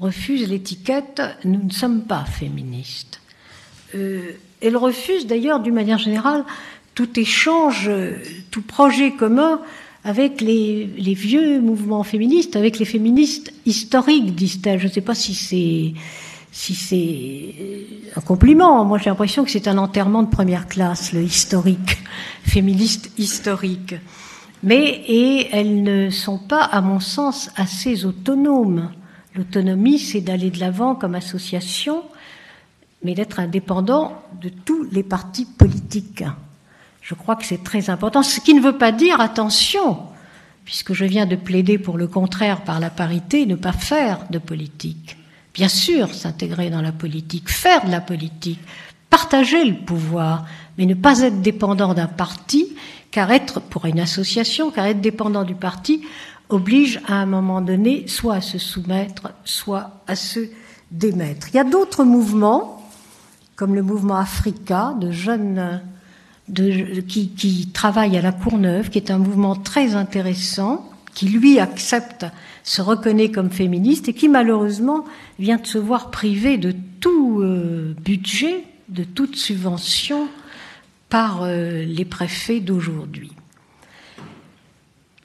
[0.00, 3.20] Refuse l'étiquette, nous ne sommes pas féministes.
[3.94, 6.44] Euh, elle refuse d'ailleurs, d'une manière générale,
[6.94, 7.90] tout échange,
[8.50, 9.60] tout projet commun
[10.04, 14.80] avec les, vieux mouvements féministes, avec les féministes historiques, disent-elles.
[14.80, 15.92] Je ne sais pas si c'est
[16.52, 17.54] si c'est
[18.16, 18.84] un compliment.
[18.84, 21.98] Moi, j'ai l'impression que c'est un enterrement de première classe, le historique,
[22.44, 23.96] féministe historique.
[24.62, 28.92] Mais et elles ne sont pas, à mon sens, assez autonomes.
[29.34, 32.04] L'autonomie, c'est d'aller de l'avant comme association
[33.02, 36.24] mais d'être indépendant de tous les partis politiques.
[37.00, 38.22] Je crois que c'est très important.
[38.22, 39.98] Ce qui ne veut pas dire, attention,
[40.64, 44.38] puisque je viens de plaider pour le contraire par la parité, ne pas faire de
[44.38, 45.16] politique.
[45.54, 48.60] Bien sûr, s'intégrer dans la politique, faire de la politique,
[49.10, 50.46] partager le pouvoir,
[50.78, 52.74] mais ne pas être dépendant d'un parti,
[53.10, 56.02] car être, pour une association, car être dépendant du parti
[56.48, 60.40] oblige à un moment donné soit à se soumettre, soit à se
[60.90, 61.48] démettre.
[61.48, 62.78] Il y a d'autres mouvements
[63.56, 65.82] comme le mouvement Africa de jeunes
[66.54, 72.26] qui, qui travaillent à la Courneuve, qui est un mouvement très intéressant, qui lui accepte,
[72.64, 75.04] se reconnaît comme féministe et qui malheureusement
[75.38, 80.28] vient de se voir privé de tout euh, budget, de toute subvention
[81.08, 83.32] par euh, les préfets d'aujourd'hui.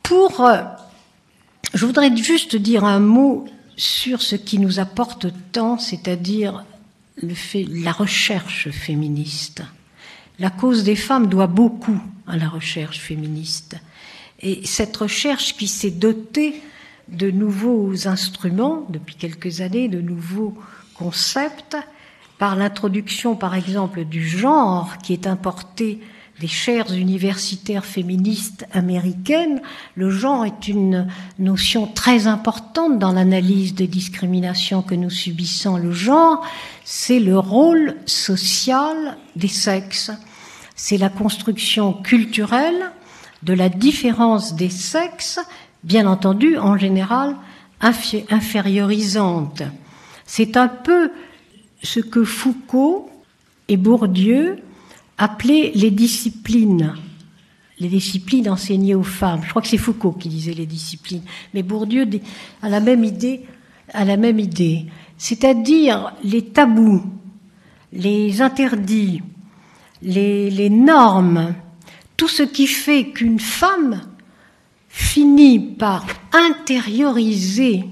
[0.03, 0.63] Pour, euh,
[1.73, 6.65] je voudrais juste dire un mot sur ce qui nous apporte tant, c'est-à-dire
[7.21, 9.63] le fait, la recherche féministe.
[10.39, 13.77] La cause des femmes doit beaucoup à la recherche féministe.
[14.41, 16.61] Et cette recherche qui s'est dotée
[17.09, 20.53] de nouveaux instruments depuis quelques années, de nouveaux
[20.95, 21.77] concepts,
[22.37, 25.99] par l'introduction par exemple du genre qui est importé
[26.39, 29.59] des chaires universitaires féministes américaines,
[29.95, 31.07] le genre est une
[31.39, 35.77] notion très importante dans l'analyse des discriminations que nous subissons.
[35.77, 36.45] Le genre,
[36.85, 40.11] c'est le rôle social des sexes.
[40.75, 42.91] C'est la construction culturelle
[43.43, 45.39] de la différence des sexes,
[45.83, 47.35] bien entendu, en général,
[47.79, 49.63] infériorisante.
[50.25, 51.11] C'est un peu
[51.83, 53.09] ce que Foucault
[53.67, 54.57] et Bourdieu
[55.17, 56.95] appelées les disciplines,
[57.79, 59.41] les disciplines enseignées aux femmes.
[59.43, 61.23] Je crois que c'est Foucault qui disait les disciplines,
[61.53, 62.07] mais Bourdieu
[62.61, 63.45] a la même idée,
[63.93, 67.03] a la même idée, c'est-à-dire les tabous,
[67.93, 69.21] les interdits,
[70.01, 71.53] les normes,
[72.17, 74.01] tout ce qui fait qu'une femme
[74.89, 77.85] finit par intérioriser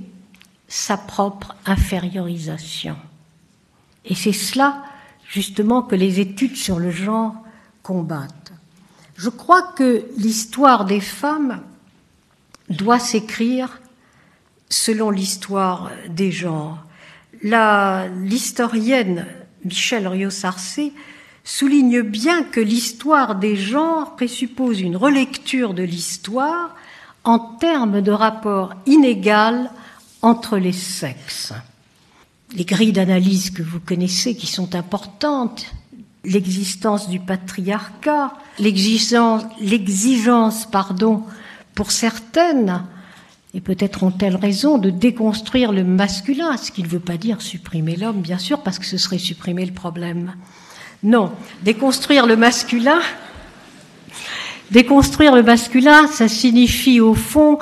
[0.68, 2.98] sa propre infériorisation.
[4.04, 4.84] Et c'est cela
[5.30, 7.36] justement que les études sur le genre
[7.84, 8.52] combattent.
[9.16, 11.62] Je crois que l'histoire des femmes
[12.70, 13.80] doit s'écrire
[14.70, 16.84] selon l'histoire des genres.
[17.44, 19.28] L'historienne
[19.64, 20.94] Michelle Rio-Sarcé
[21.46, 26.76] souligne bien que l'histoire des genres présuppose une relecture de l'histoire
[27.24, 29.72] en termes de rapport inégal
[30.22, 31.54] entre les sexes
[32.56, 35.66] les grilles d'analyse que vous connaissez qui sont importantes,
[36.24, 39.46] l'existence du patriarcat, l'exigence,
[40.72, 41.24] pardon,
[41.74, 42.84] pour certaines,
[43.54, 47.96] et peut-être ont-elles raison, de déconstruire le masculin, ce qui ne veut pas dire supprimer
[47.96, 50.34] l'homme, bien sûr, parce que ce serait supprimer le problème.
[51.06, 51.32] Non,
[51.62, 53.00] déconstruire le masculin,
[54.72, 57.60] déconstruire le masculin, ça signifie au fond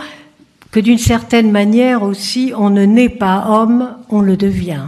[0.71, 4.85] que d'une certaine manière aussi, on ne naît pas homme, on le devient.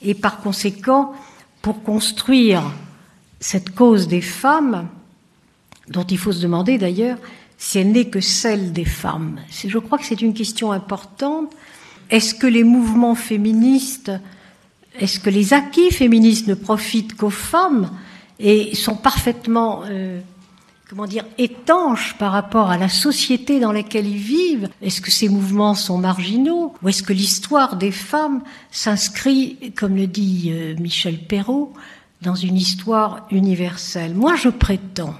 [0.00, 1.12] Et par conséquent,
[1.60, 2.62] pour construire
[3.40, 4.86] cette cause des femmes,
[5.88, 7.18] dont il faut se demander d'ailleurs
[7.58, 9.40] si elle n'est que celle des femmes.
[9.50, 11.50] Je crois que c'est une question importante.
[12.10, 14.12] Est-ce que les mouvements féministes,
[14.98, 17.90] est-ce que les acquis féministes ne profitent qu'aux femmes
[18.38, 20.20] et sont parfaitement, euh,
[20.88, 24.68] comment dire, étanches par rapport à la société dans laquelle ils vivent?
[24.82, 26.74] Est-ce que ces mouvements sont marginaux?
[26.82, 31.72] Ou est-ce que l'histoire des femmes s'inscrit, comme le dit euh, Michel Perrault,
[32.22, 34.14] dans une histoire universelle?
[34.14, 35.14] Moi, je prétends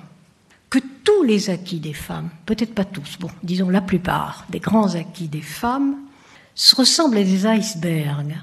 [0.68, 4.94] que tous les acquis des femmes, peut-être pas tous, bon, disons la plupart des grands
[4.94, 5.96] acquis des femmes,
[6.54, 8.36] se ressemblent à des icebergs.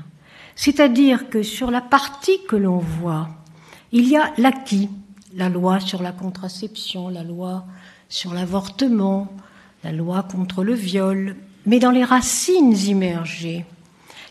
[0.57, 3.29] C'est-à-dire que sur la partie que l'on voit,
[3.91, 4.89] il y a l'acquis,
[5.35, 7.63] la loi sur la contraception, la loi
[8.09, 9.31] sur l'avortement,
[9.83, 11.35] la loi contre le viol,
[11.67, 13.65] mais dans les racines immergées,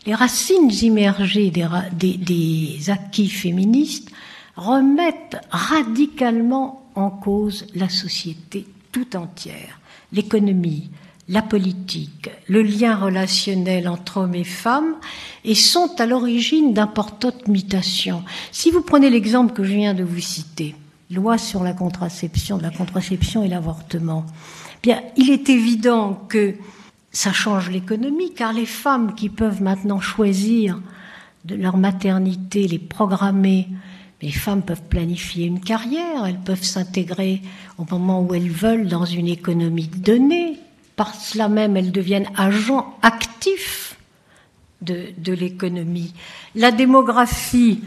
[0.05, 4.11] les racines immergées des, acquis féministes
[4.57, 9.79] remettent radicalement en cause la société tout entière,
[10.11, 10.89] l'économie,
[11.29, 14.95] la politique, le lien relationnel entre hommes et femmes,
[15.43, 18.23] et sont à l'origine d'importantes mutations.
[18.51, 20.75] Si vous prenez l'exemple que je viens de vous citer,
[21.11, 24.25] loi sur la contraception, la contraception et l'avortement,
[24.81, 26.55] bien, il est évident que
[27.11, 30.79] ça change l'économie, car les femmes qui peuvent maintenant choisir
[31.45, 33.67] de leur maternité, les programmer,
[34.21, 37.41] les femmes peuvent planifier une carrière, elles peuvent s'intégrer
[37.77, 40.57] au moment où elles veulent dans une économie donnée.
[40.97, 43.95] Par cela même, elles deviennent agents actifs
[44.81, 46.13] de, l'économie.
[46.55, 47.81] La démographie,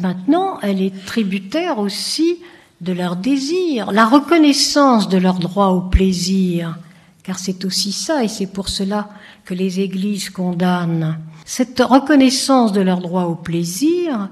[0.00, 2.38] maintenant, elle est tributaire aussi
[2.80, 6.78] de leur désir, la reconnaissance de leur droit au plaisir,
[7.24, 9.08] car c'est aussi ça, et c'est pour cela
[9.44, 11.18] que les églises condamnent.
[11.44, 14.28] Cette reconnaissance de leur droit au plaisir,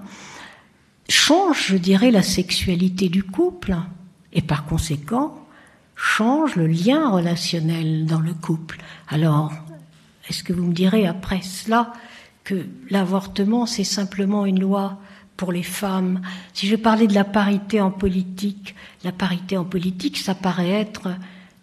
[1.08, 3.74] change, je dirais, la sexualité du couple
[4.32, 5.41] et par conséquent
[6.02, 8.78] change le lien relationnel dans le couple.
[9.08, 9.52] Alors,
[10.28, 11.92] est-ce que vous me direz après cela
[12.42, 14.98] que l'avortement, c'est simplement une loi
[15.36, 16.20] pour les femmes?
[16.54, 18.74] Si je parlais de la parité en politique,
[19.04, 21.08] la parité en politique, ça paraît être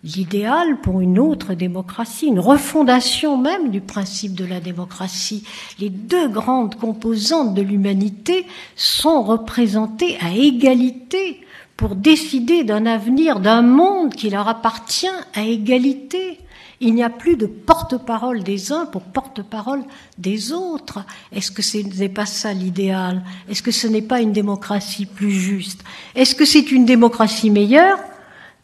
[0.05, 5.43] l'idéal pour une autre démocratie, une refondation même du principe de la démocratie.
[5.79, 8.45] Les deux grandes composantes de l'humanité
[8.77, 11.41] sont représentées à égalité
[11.79, 16.37] pour décider d'un avenir, d'un monde qui leur appartient à égalité.
[16.81, 19.83] Il n'y a plus de porte-parole des uns pour porte-parole
[20.17, 21.05] des autres.
[21.31, 23.23] Est-ce que ce n'est pas ça l'idéal?
[23.49, 25.85] Est-ce que ce n'est pas une démocratie plus juste?
[26.15, 27.97] Est-ce que c'est une démocratie meilleure?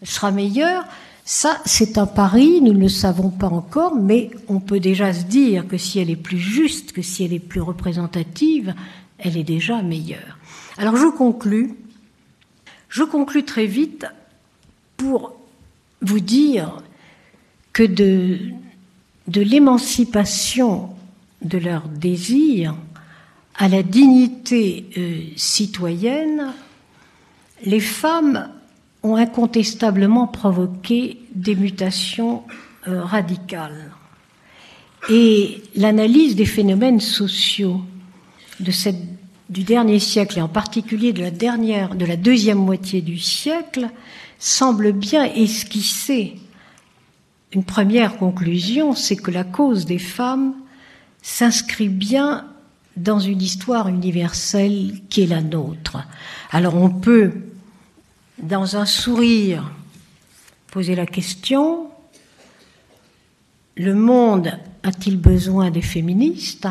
[0.01, 0.83] Elle sera meilleure
[1.27, 5.23] ça, c'est un pari, nous ne le savons pas encore, mais on peut déjà se
[5.23, 8.75] dire que si elle est plus juste, que si elle est plus représentative,
[9.17, 10.37] elle est déjà meilleure.
[10.77, 11.73] Alors je conclus.
[12.95, 14.05] Je conclus très vite
[14.95, 15.35] pour
[15.99, 16.77] vous dire
[17.73, 18.39] que de,
[19.27, 20.91] l'émancipation
[21.41, 22.73] de leur désir
[23.55, 26.53] à la dignité euh, citoyenne,
[27.65, 28.49] les femmes
[29.03, 32.43] ont incontestablement provoqué des mutations
[32.87, 33.91] euh, radicales.
[35.09, 37.81] Et l'analyse des phénomènes sociaux
[38.61, 39.14] de cette,
[39.49, 43.89] du dernier siècle, et en particulier de la, dernière, de la deuxième moitié du siècle,
[44.39, 46.35] semble bien esquisser
[47.51, 50.55] une première conclusion, c'est que la cause des femmes
[51.21, 52.45] s'inscrit bien
[52.97, 55.97] dans une histoire universelle qui est la nôtre.
[56.51, 57.31] Alors on peut
[58.41, 59.71] dans un sourire,
[60.67, 61.87] poser la question,
[63.77, 64.51] le monde
[64.83, 66.67] a-t-il besoin des féministes?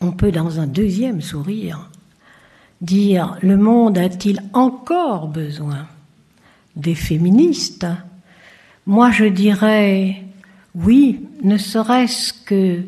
[0.00, 1.90] On peut, dans un deuxième sourire,
[2.80, 5.86] dire, le monde a-t-il encore besoin
[6.76, 7.86] des féministes?
[8.86, 10.22] Moi, je dirais,
[10.74, 12.82] oui, ne serait-ce que,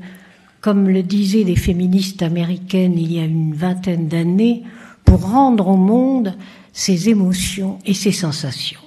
[0.61, 4.63] comme le disaient des féministes américaines il y a une vingtaine d'années,
[5.05, 6.37] pour rendre au monde
[6.73, 8.81] ses émotions et ses sensations.